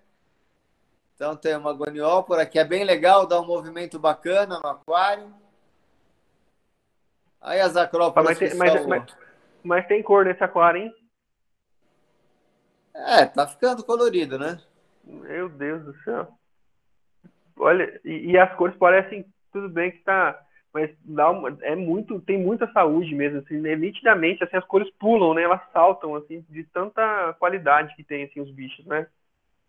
[1.13, 5.33] Então tem uma goniópora que é bem legal, dá um movimento bacana no aquário.
[7.41, 8.29] Aí as acrópolis.
[8.29, 8.87] Mas, tem, mas, são...
[8.87, 9.17] mas,
[9.63, 10.95] mas, tem cor nesse aquário, hein?
[12.93, 14.61] É, tá ficando colorido, né?
[15.03, 16.37] Meu Deus do céu.
[17.57, 20.37] Olha, e, e, as cores parecem tudo bem que tá,
[20.73, 23.75] mas dá uma, é muito, tem muita saúde mesmo, assim, né?
[23.75, 25.43] nitidamente, assim, as cores pulam, né?
[25.43, 29.07] Elas saltam, assim, de tanta qualidade que tem, assim, os bichos, né?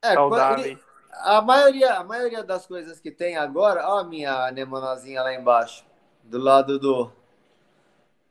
[0.02, 0.78] É, Saudáveis.
[1.24, 5.84] A maioria, a maioria das coisas que tem agora, ó a minha anemonazinha lá embaixo,
[6.24, 7.10] do lado do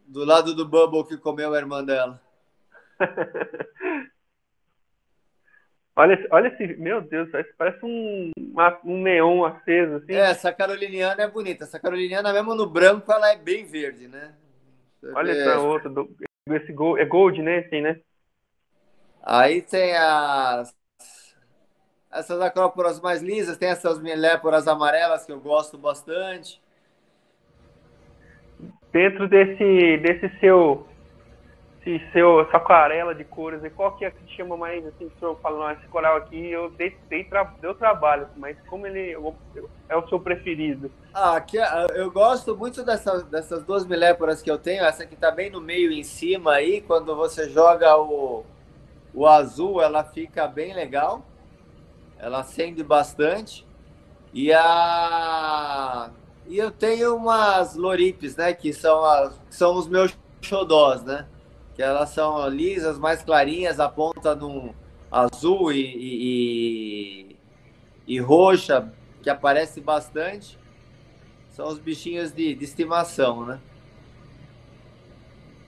[0.07, 2.21] do lado do Bubble que comeu a irmã dela.
[5.97, 10.13] Olha, olha esse, meu Deus, parece um, uma, um neon aceso, assim.
[10.13, 11.63] É, essa caroliniana é bonita.
[11.63, 14.33] Essa caroliniana, mesmo no branco, ela é bem verde, né?
[15.13, 16.13] olha essa outra, do,
[16.49, 17.99] esse gold, é gold, né, assim, né?
[19.23, 20.75] Aí tem as
[22.11, 26.61] essas acróporas mais lisas, tem essas miléporas amarelas que eu gosto bastante.
[28.91, 30.87] Dentro desse, desse seu
[31.85, 35.21] esse seu, essa aquarela de cores, e qual que é que chama mais, assim, que
[35.21, 39.15] não, esse coral aqui eu dei, dei tra deu trabalho, mas como ele
[39.87, 40.91] é o seu preferido?
[41.13, 45.15] Ah, aqui, ah, eu gosto muito dessas, dessas duas miléporas que eu tenho, essa que
[45.15, 48.43] tá bem no meio em cima aí, quando você joga o,
[49.13, 51.23] o azul, ela fica bem legal,
[52.17, 53.65] ela acende bastante,
[54.33, 56.09] e a...
[56.47, 61.25] E eu tenho umas loripes, né, que são, as, são os meus xodós, né?
[61.75, 64.73] Que elas são lisas, mais clarinhas, a ponta num
[65.11, 65.81] azul e,
[67.27, 67.35] e,
[68.07, 70.57] e roxa, que aparece bastante.
[71.51, 73.59] São os bichinhos de, de estimação, né?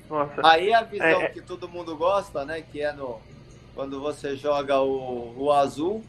[0.10, 0.42] Nossa.
[0.46, 1.30] Aí a visão é...
[1.30, 2.62] que todo mundo gosta, né?
[2.62, 3.20] Que é no
[3.76, 6.04] quando você joga o, o azul.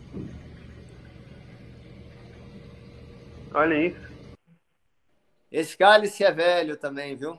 [3.53, 4.09] Olha isso.
[5.51, 7.38] Esse cálice é velho também, viu?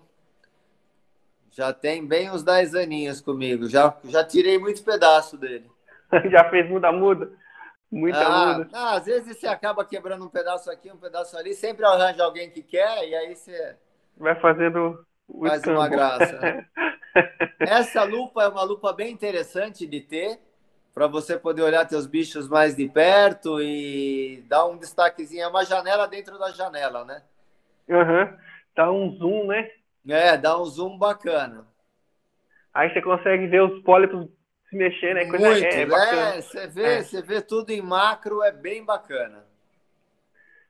[1.51, 3.67] Já tem bem uns 10 aninhos comigo.
[3.67, 5.69] Já, já tirei muito pedaço dele.
[6.31, 7.31] já fez muda-muda?
[7.91, 8.69] Muita ah, muda.
[8.71, 11.53] Ah, às vezes você acaba quebrando um pedaço aqui, um pedaço ali.
[11.53, 13.75] Sempre arranja alguém que quer e aí você...
[14.15, 15.79] Vai fazendo o Faz escambo.
[15.79, 16.67] uma graça.
[17.59, 20.39] Essa lupa é uma lupa bem interessante de ter
[20.93, 25.43] para você poder olhar teus bichos mais de perto e dar um destaquezinho.
[25.43, 27.23] É uma janela dentro da janela, né?
[27.89, 28.21] Aham.
[28.21, 28.37] Uhum.
[28.75, 29.69] Dá um zoom, né?
[30.11, 31.67] É, dá um zoom bacana.
[32.73, 34.27] Aí você consegue ver os pólipos
[34.69, 35.25] se mexer, né?
[35.25, 36.37] Coisa Muito, é, é.
[36.37, 37.01] É, você vê, é.
[37.01, 39.45] você vê tudo em macro, é bem bacana.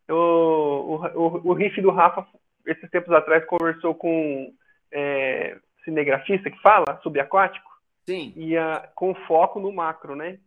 [0.10, 2.26] O, o, o, o riff do Rafa,
[2.66, 4.54] esses tempos atrás, conversou com
[4.92, 7.70] é, cinegrafista que fala subaquático.
[8.06, 8.34] Sim.
[8.36, 10.40] E a, com foco no macro, né?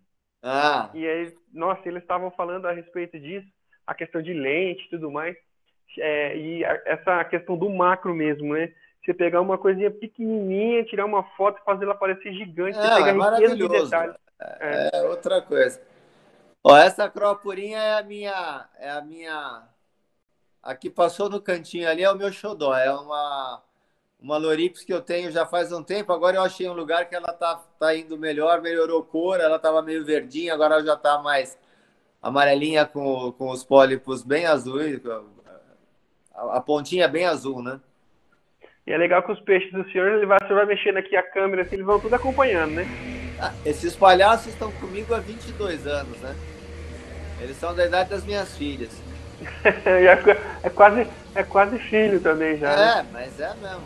[0.43, 0.91] Ah.
[0.95, 3.47] E aí, nossa, eles estavam falando a respeito disso,
[3.87, 5.37] a questão de lente e tudo mais.
[5.99, 8.73] É, e a, essa questão do macro mesmo, né?
[9.05, 13.09] Você pegar uma coisinha pequenininha, tirar uma foto e fazer ela parecer gigante, é, você
[13.09, 13.57] é maravilhoso.
[13.57, 14.17] De detalhes.
[14.41, 15.81] É, é, outra coisa.
[16.63, 19.63] Ó, essa cropurinha é a minha, é a minha,
[20.63, 23.63] a que passou no cantinho ali é o meu xodó, é uma
[24.23, 26.13] uma Lorips que eu tenho já faz um tempo.
[26.13, 29.83] Agora eu achei um lugar que ela tá, tá indo melhor, melhorou cor, ela estava
[29.83, 31.59] meio verdinha, agora ela já está mais
[32.23, 35.01] amarelinha com, com os pólipos bem azuis,
[36.35, 37.81] a, a, pontinha bem azul, né?
[38.87, 41.17] E é legal que os peixes do senhor, ele vai, o senhor vai mexendo aqui
[41.17, 42.87] a câmera, assim, eles vão tudo acompanhando, né?
[43.41, 46.35] Ah, esses palhaços estão comigo há 22 anos, né?
[47.41, 48.91] Eles são da idade das minhas filhas.
[50.63, 52.73] é, quase, é quase filho também já.
[52.73, 53.09] É, né?
[53.13, 53.85] mas é mesmo.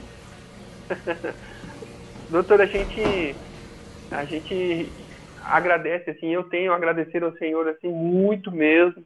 [2.29, 3.35] Doutor, a gente,
[4.11, 4.91] a gente
[5.45, 9.05] agradece, assim, eu tenho a agradecer ao senhor, assim, muito mesmo,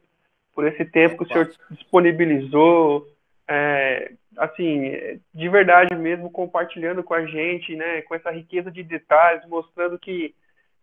[0.53, 3.07] por esse tempo que o senhor disponibilizou,
[3.47, 9.47] é, assim, de verdade mesmo, compartilhando com a gente, né, com essa riqueza de detalhes,
[9.47, 10.33] mostrando que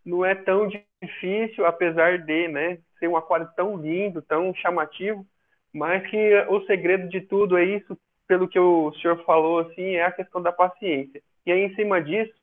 [0.05, 0.69] não é tão
[1.03, 5.25] difícil, apesar de, né, ser um aquário tão lindo, tão chamativo,
[5.73, 7.97] mas que o segredo de tudo é isso
[8.27, 11.23] pelo que o senhor falou, assim, é a questão da paciência.
[11.47, 12.35] E aí, em cima disso,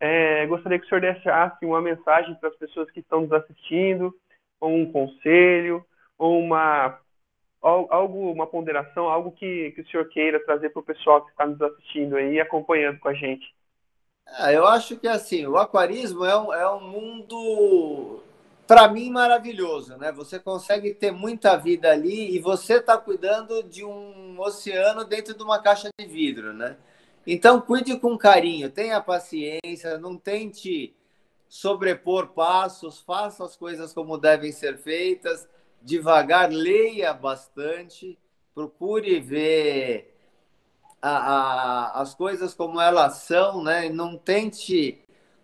[0.00, 4.12] é, gostaria que o senhor deixasse uma mensagem para as pessoas que estão nos assistindo,
[4.60, 5.84] ou um conselho,
[6.18, 6.98] ou uma
[7.62, 11.46] algo, uma ponderação, algo que, que o senhor queira trazer para o pessoal que está
[11.46, 13.54] nos assistindo e acompanhando com a gente.
[14.26, 18.22] Ah, eu acho que assim, o aquarismo é um, é um mundo
[18.70, 20.12] para mim, maravilhoso, né?
[20.12, 25.42] Você consegue ter muita vida ali e você está cuidando de um oceano dentro de
[25.42, 26.76] uma caixa de vidro, né?
[27.26, 30.94] Então, cuide com carinho, tenha paciência, não tente
[31.48, 35.48] sobrepor passos, faça as coisas como devem ser feitas,
[35.82, 38.18] devagar, leia bastante,
[38.54, 40.16] procure ver
[41.00, 43.88] a, a, as coisas como elas são, né?
[43.88, 45.02] Não tente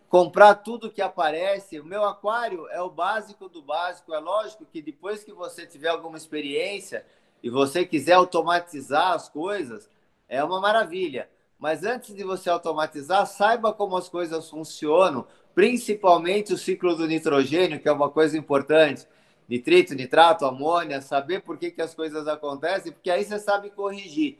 [0.08, 1.80] comprar tudo que aparece.
[1.80, 4.14] O meu aquário é o básico do básico.
[4.14, 7.04] É lógico que depois que você tiver alguma experiência
[7.42, 9.88] e você quiser automatizar as coisas,
[10.28, 11.28] é uma maravilha.
[11.58, 17.80] Mas antes de você automatizar, saiba como as coisas funcionam, principalmente o ciclo do nitrogênio,
[17.80, 19.06] que é uma coisa importante.
[19.48, 24.38] Nitrito, nitrato, amônia, saber por que, que as coisas acontecem, porque aí você sabe corrigir.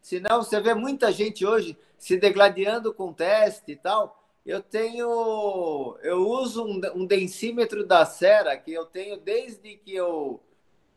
[0.00, 5.98] Senão, você vê muita gente hoje se degladiando com teste e tal, eu tenho.
[6.02, 10.40] Eu uso um, um densímetro da Sera que eu tenho desde que eu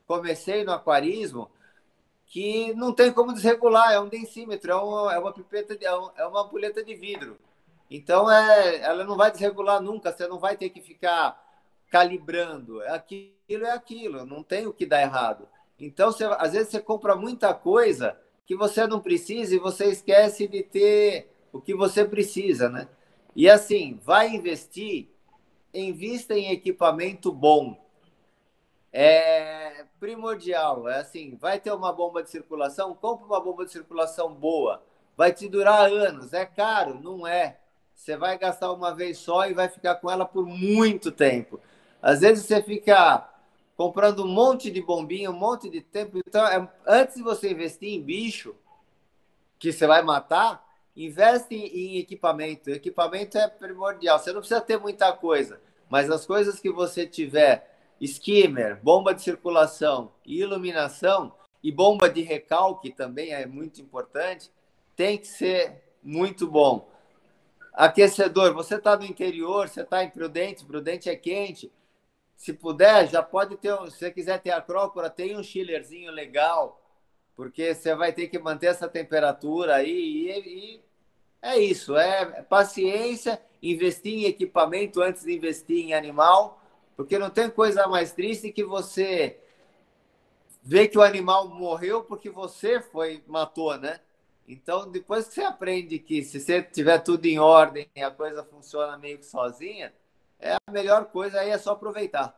[0.07, 1.49] comecei no aquarismo,
[2.25, 5.89] que não tem como desregular, é um densímetro, é uma, é uma pipeta, de, é,
[5.89, 7.37] é uma ampulheta de vidro.
[7.89, 11.37] Então é, ela não vai desregular nunca, você não vai ter que ficar
[11.89, 12.81] calibrando.
[13.51, 15.45] Aquilo é aquilo, não tem o que dar errado.
[15.77, 20.47] Então, você, às vezes você compra muita coisa que você não precisa e você esquece
[20.47, 22.87] de ter o que você precisa, né?
[23.35, 25.09] E assim, vai investir,
[25.73, 27.77] invista em equipamento bom.
[28.93, 30.87] É primordial.
[30.87, 34.81] É assim, vai ter uma bomba de circulação, compre uma bomba de circulação boa.
[35.17, 36.31] Vai te durar anos.
[36.31, 37.01] É caro?
[37.01, 37.57] Não é.
[37.93, 41.59] Você vai gastar uma vez só e vai ficar com ela por muito tempo.
[42.01, 43.30] Às vezes você fica
[43.75, 46.17] comprando um monte de bombinha, um monte de tempo.
[46.17, 48.55] Então, é, antes de você investir em bicho
[49.57, 50.65] que você vai matar,
[50.95, 52.69] investe em equipamento.
[52.69, 54.19] Equipamento é primordial.
[54.19, 59.21] Você não precisa ter muita coisa, mas as coisas que você tiver, skimmer, bomba de
[59.21, 64.51] circulação e iluminação, e bomba de recalque também é muito importante,
[64.95, 66.89] tem que ser muito bom.
[67.73, 71.71] Aquecedor, você está no interior, você está em Prudente, Prudente é quente.
[72.41, 76.81] Se puder, já pode ter, se você quiser ter a Crócora, tem um chillerzinho legal,
[77.35, 80.81] porque você vai ter que manter essa temperatura aí e, e
[81.39, 86.59] é isso, é paciência, investir em equipamento antes de investir em animal,
[86.97, 89.39] porque não tem coisa mais triste que você
[90.63, 93.99] ver que o animal morreu porque você foi matou, né?
[94.47, 98.43] Então, depois que você aprende que se você tiver tudo em ordem e a coisa
[98.43, 99.93] funciona meio que sozinha,
[100.41, 102.35] é a melhor coisa aí é só aproveitar.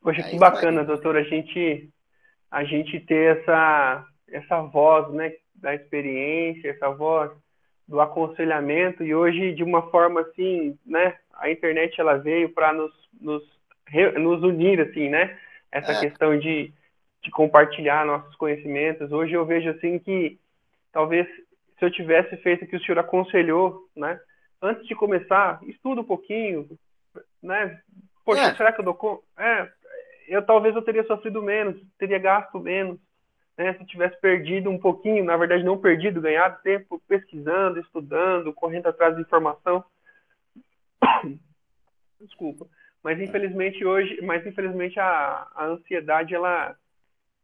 [0.00, 0.86] Poxa, é que bacana, vai...
[0.86, 1.90] doutor, a gente
[2.50, 7.30] a gente ter essa essa voz, né, da experiência, essa voz
[7.86, 12.92] do aconselhamento e hoje de uma forma assim, né, a internet ela veio para nos,
[13.20, 13.42] nos
[14.18, 15.38] nos unir assim, né?
[15.70, 16.00] Essa é.
[16.00, 16.72] questão de,
[17.22, 19.12] de compartilhar nossos conhecimentos.
[19.12, 20.38] Hoje eu vejo assim que
[20.92, 21.26] talvez
[21.78, 24.18] se eu tivesse feito o que o senhor aconselhou, né?
[24.60, 26.68] Antes de começar, estuda um pouquinho,
[27.42, 27.80] né?
[28.24, 28.54] Poxa, é.
[28.54, 29.22] será que eu dou conta?
[29.38, 29.70] É,
[30.28, 32.98] eu talvez eu teria sofrido menos, teria gasto menos,
[33.56, 33.74] né?
[33.74, 38.88] Se eu tivesse perdido um pouquinho, na verdade não perdido, ganhado tempo pesquisando, estudando, correndo
[38.88, 39.84] atrás de informação.
[42.20, 42.66] Desculpa.
[43.02, 46.74] Mas infelizmente hoje, mas infelizmente a, a ansiedade ela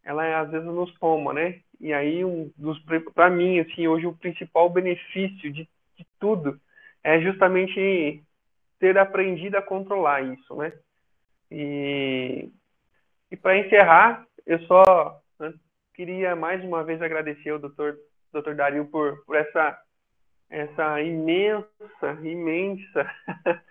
[0.04, 1.60] ela às vezes nos toma, né?
[1.78, 2.82] E aí um dos
[3.14, 6.60] para mim assim, hoje o principal benefício de, de tudo
[7.04, 8.22] é justamente
[8.78, 10.72] ter aprendido a controlar isso, né?
[11.50, 12.50] E,
[13.30, 15.52] e para encerrar, eu só né,
[15.94, 17.96] queria mais uma vez agradecer ao doutor,
[18.32, 19.78] doutor Dario por, por essa,
[20.48, 21.66] essa imensa,
[22.22, 23.10] imensa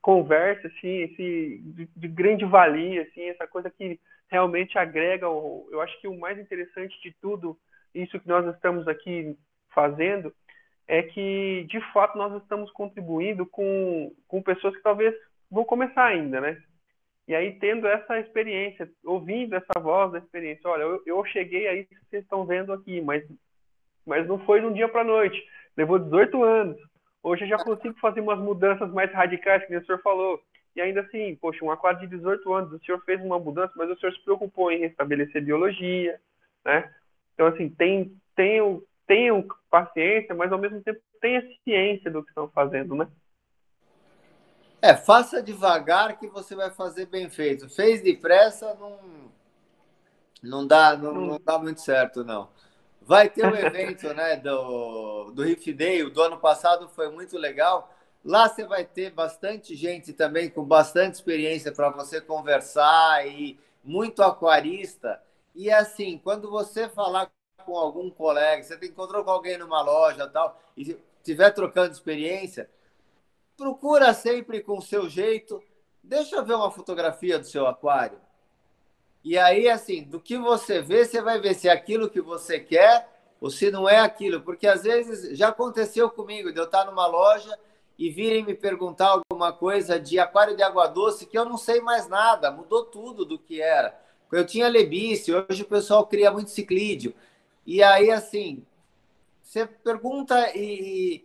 [0.00, 5.80] conversa, assim, esse, de, de, grande valia, assim, essa coisa que realmente agrega, o, eu
[5.80, 7.58] acho que o mais interessante de tudo,
[7.94, 9.36] isso que nós estamos aqui
[9.70, 10.32] fazendo,
[10.86, 15.14] é que, de fato, nós estamos contribuindo com, com pessoas que talvez
[15.50, 16.62] vão começar ainda, né?
[17.26, 21.84] E aí, tendo essa experiência, ouvindo essa voz da experiência, olha, eu, eu cheguei aí
[21.84, 23.24] que vocês estão vendo aqui, mas,
[24.06, 25.42] mas não foi de um dia para a noite,
[25.76, 26.76] levou 18 anos.
[27.22, 30.38] Hoje eu já consigo fazer umas mudanças mais radicais, que o senhor falou.
[30.76, 33.88] E ainda assim, poxa, um aquário de 18 anos, o senhor fez uma mudança, mas
[33.88, 36.20] o senhor se preocupou em restabelecer biologia,
[36.64, 36.92] né?
[37.32, 42.48] Então, assim, tem, tenham, tenham paciência, mas ao mesmo tempo tenha ciência do que estão
[42.48, 43.08] fazendo, né?
[44.80, 47.70] É, faça devagar que você vai fazer bem feito.
[47.70, 48.98] Fez depressa, não,
[50.42, 52.50] não, dá, não, não dá muito certo, não.
[53.00, 57.38] Vai ter um evento né, do, do Riff Day, o do ano passado foi muito
[57.38, 57.94] legal.
[58.24, 64.22] Lá você vai ter bastante gente também com bastante experiência para você conversar e muito
[64.22, 65.20] aquarista.
[65.54, 67.30] E assim, quando você falar
[67.64, 72.68] com algum colega, você encontrou com alguém numa loja tal, e estiver trocando experiência,
[73.56, 75.62] procura sempre com o seu jeito.
[76.02, 78.18] Deixa eu ver uma fotografia do seu aquário.
[79.22, 82.60] E aí, assim, do que você vê, você vai ver se é aquilo que você
[82.60, 83.08] quer
[83.40, 84.42] ou se não é aquilo.
[84.42, 87.58] Porque às vezes já aconteceu comigo de eu estar numa loja
[87.98, 91.80] e virem me perguntar alguma coisa de aquário de água doce que eu não sei
[91.80, 93.98] mais nada, mudou tudo do que era.
[94.30, 97.14] Eu tinha lebice, hoje o pessoal cria muito ciclídeo.
[97.66, 98.64] E aí, assim,
[99.42, 101.24] você pergunta e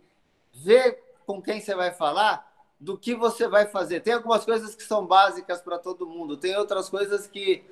[0.52, 4.00] vê com quem você vai falar, do que você vai fazer.
[4.00, 7.62] Tem algumas coisas que são básicas para todo mundo, tem outras coisas que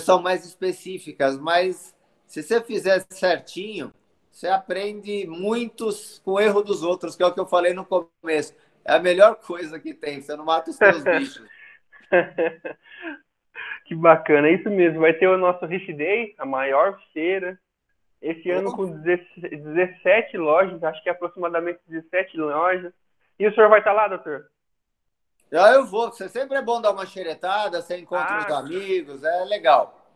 [0.00, 1.94] são mais específicas, mas
[2.26, 3.92] se você fizer certinho,
[4.30, 7.84] você aprende muitos com o erro dos outros, que é o que eu falei no
[7.84, 8.54] começo.
[8.84, 11.42] É a melhor coisa que tem, você não mata os seus bichos.
[13.84, 15.00] que bacana, é isso mesmo.
[15.00, 17.58] Vai ter o nosso Rich Day, a maior feira
[18.20, 22.92] esse ano com 17 lojas, acho que é aproximadamente 17 lojas.
[23.38, 24.46] E o senhor vai estar lá, doutor?
[25.52, 26.10] Ah, eu vou.
[26.10, 30.06] Você sempre é bom dar uma xeretada, você encontra ah, os amigos, é legal.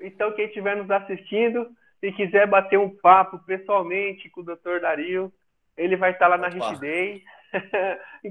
[0.00, 1.68] Então, quem estiver nos assistindo
[2.02, 5.32] e quiser bater um papo pessoalmente com o doutor Dario,
[5.76, 7.22] ele vai estar lá na Rich Day.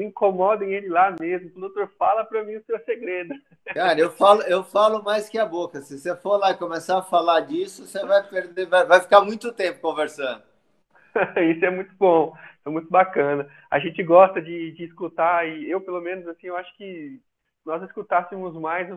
[0.00, 1.50] incomodem ele lá mesmo.
[1.56, 3.34] O doutor fala para mim o seu segredo.
[3.74, 5.80] Cara, eu falo, eu falo mais que a boca.
[5.80, 9.20] Se você for lá e começar a falar disso, você vai perder, vai, vai ficar
[9.20, 10.42] muito tempo conversando.
[11.54, 12.34] Isso é muito bom,
[12.64, 13.48] é muito bacana.
[13.70, 17.20] A gente gosta de, de escutar e eu, pelo menos, assim, eu acho que
[17.64, 18.88] nós escutássemos mais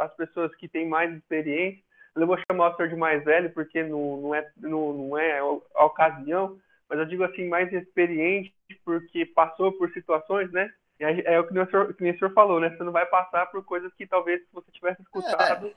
[0.00, 1.82] as pessoas que têm mais experiência.
[2.14, 5.38] Eu vou chamar o senhor de mais velho porque não, não é não, não é
[5.38, 6.58] a ocasião,
[6.88, 10.72] mas eu digo assim, mais experiente, porque passou por situações, né?
[10.98, 12.70] E é o que o, senhor, que o senhor falou, né?
[12.70, 15.68] Você não vai passar por coisas que talvez você tivesse escutado.
[15.68, 15.72] É.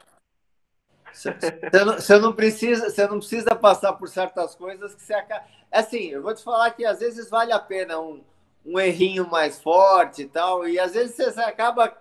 [1.13, 5.43] Você não, você não, precisa, você não precisa passar por certas coisas que você acaba.
[5.69, 8.23] É assim, eu vou te falar que às vezes vale a pena um,
[8.65, 11.95] um errinho mais forte e tal, e às vezes você acaba.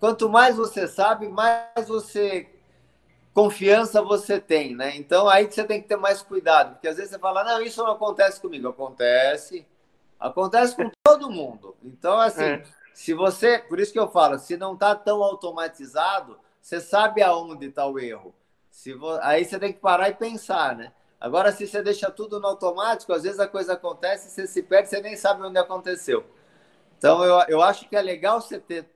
[0.00, 2.48] Quanto mais você sabe, mais você
[3.34, 4.96] confiança você tem, né?
[4.96, 7.82] Então aí você tem que ter mais cuidado, porque às vezes você fala, não, isso
[7.82, 8.68] não acontece comigo.
[8.68, 9.66] Acontece,
[10.18, 11.76] acontece com todo mundo.
[11.82, 12.62] Então, assim, é.
[12.94, 17.66] se você, por isso que eu falo, se não está tão automatizado, você sabe aonde
[17.66, 18.34] está o erro.
[18.70, 19.18] Se vo...
[19.22, 20.92] Aí você tem que parar e pensar, né?
[21.20, 24.88] Agora, se você deixa tudo no automático, às vezes a coisa acontece, você se perde,
[24.88, 26.24] você nem sabe onde aconteceu.
[26.98, 28.88] Então, eu, eu acho que é legal você ter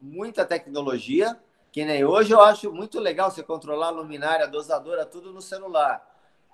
[0.00, 1.38] muita tecnologia,
[1.70, 5.42] que nem hoje eu acho muito legal você controlar a luminária, a dosadora, tudo no
[5.42, 6.04] celular.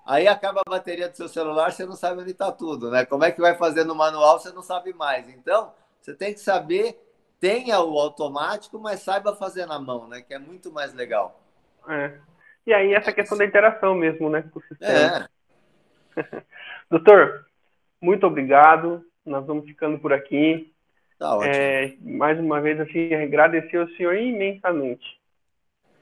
[0.05, 3.05] Aí acaba a bateria do seu celular, você não sabe onde está tudo, né?
[3.05, 5.27] Como é que vai fazer no manual, você não sabe mais.
[5.29, 7.01] Então, você tem que saber,
[7.39, 10.21] tenha o automático, mas saiba fazer na mão, né?
[10.21, 11.41] Que é muito mais legal.
[11.89, 12.19] É.
[12.67, 14.43] E aí essa questão da interação mesmo, né?
[14.51, 15.29] Com o sistema.
[16.15, 16.41] É.
[16.89, 17.45] Doutor,
[17.99, 19.03] muito obrigado.
[19.25, 20.74] Nós vamos ficando por aqui.
[21.17, 21.53] Tá ótimo.
[21.53, 25.19] É, mais uma vez, assim, agradecer ao senhor imensamente.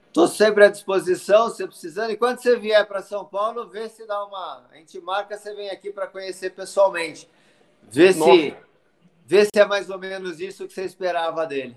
[0.08, 2.12] Estou sempre à disposição, se precisando.
[2.12, 4.68] E quando você vier para São Paulo, vê se dá uma.
[4.72, 7.28] A gente marca, você vem aqui para conhecer pessoalmente.
[7.92, 8.56] Vê se,
[9.26, 11.76] vê se é mais ou menos isso que você esperava dele.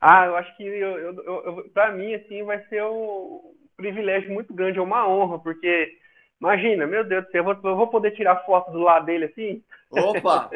[0.00, 4.54] Ah, eu acho que eu, eu, eu para mim assim vai ser um privilégio muito
[4.54, 5.98] grande, é uma honra, porque
[6.40, 9.26] imagina, meu Deus do céu, eu vou, eu vou poder tirar foto do lado dele
[9.26, 9.62] assim.
[9.90, 10.50] Opa!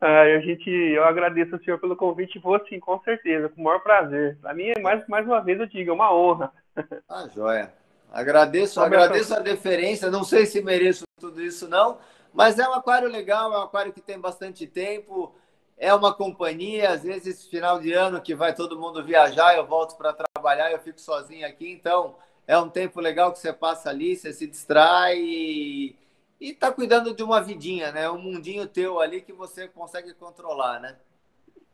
[0.06, 3.80] a gente, eu agradeço ao senhor pelo convite, vou sim, com certeza, com o maior
[3.80, 4.36] prazer.
[4.40, 6.52] Para mim, mais, mais uma vez, eu digo, é uma honra.
[7.08, 7.72] Ah, joia.
[8.12, 11.98] Agradeço, agradeço a deferência, não sei se mereço tudo isso não,
[12.32, 15.34] mas é um aquário legal, é um aquário que tem bastante tempo,
[15.76, 19.96] é uma companhia, às vezes final de ano que vai todo mundo viajar, eu volto
[19.96, 24.16] para trabalhar, eu fico sozinho aqui, então é um tempo legal que você passa ali,
[24.16, 25.96] você se distrai e
[26.40, 28.10] e tá cuidando de uma vidinha, né?
[28.10, 30.96] Um mundinho teu ali que você consegue controlar, né?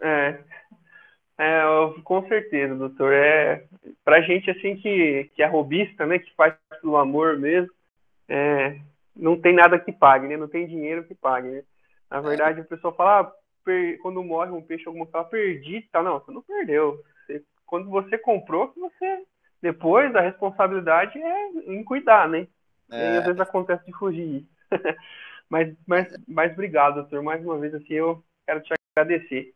[0.01, 0.43] É,
[1.39, 1.63] é
[2.05, 3.13] com certeza, doutor.
[3.13, 3.65] É
[4.05, 6.19] pra gente assim que, que é robista, né?
[6.19, 7.71] Que faz pelo amor mesmo,
[8.29, 8.79] é,
[9.15, 10.37] não tem nada que pague, né?
[10.37, 11.63] Não tem dinheiro que pague, né?
[12.11, 12.21] Na é.
[12.21, 12.63] verdade, é.
[12.63, 13.33] o pessoal fala, ah,
[13.65, 13.99] per...
[13.99, 16.03] quando morre um peixe, alguma coisa, perdi, tal.
[16.03, 17.03] Não, você não perdeu.
[17.27, 19.25] Você, quando você comprou, você
[19.61, 22.47] depois a responsabilidade é em cuidar, né?
[22.91, 23.15] É.
[23.15, 24.47] E às vezes acontece de fugir.
[25.49, 27.23] mas, mas, mas obrigado, doutor.
[27.23, 29.55] Mais uma vez, assim, eu quero te agradecer.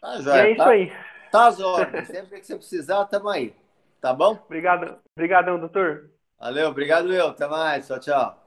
[0.00, 0.92] Tá, já, e é isso tá, aí.
[1.30, 2.06] Tá às ordens.
[2.08, 3.54] Sempre que você precisar, tamo aí.
[4.00, 4.32] Tá bom?
[4.44, 4.98] Obrigado.
[5.16, 6.10] Obrigadão, doutor.
[6.38, 7.28] Valeu, obrigado eu.
[7.28, 7.86] Até mais.
[7.86, 8.41] Tchau, tchau.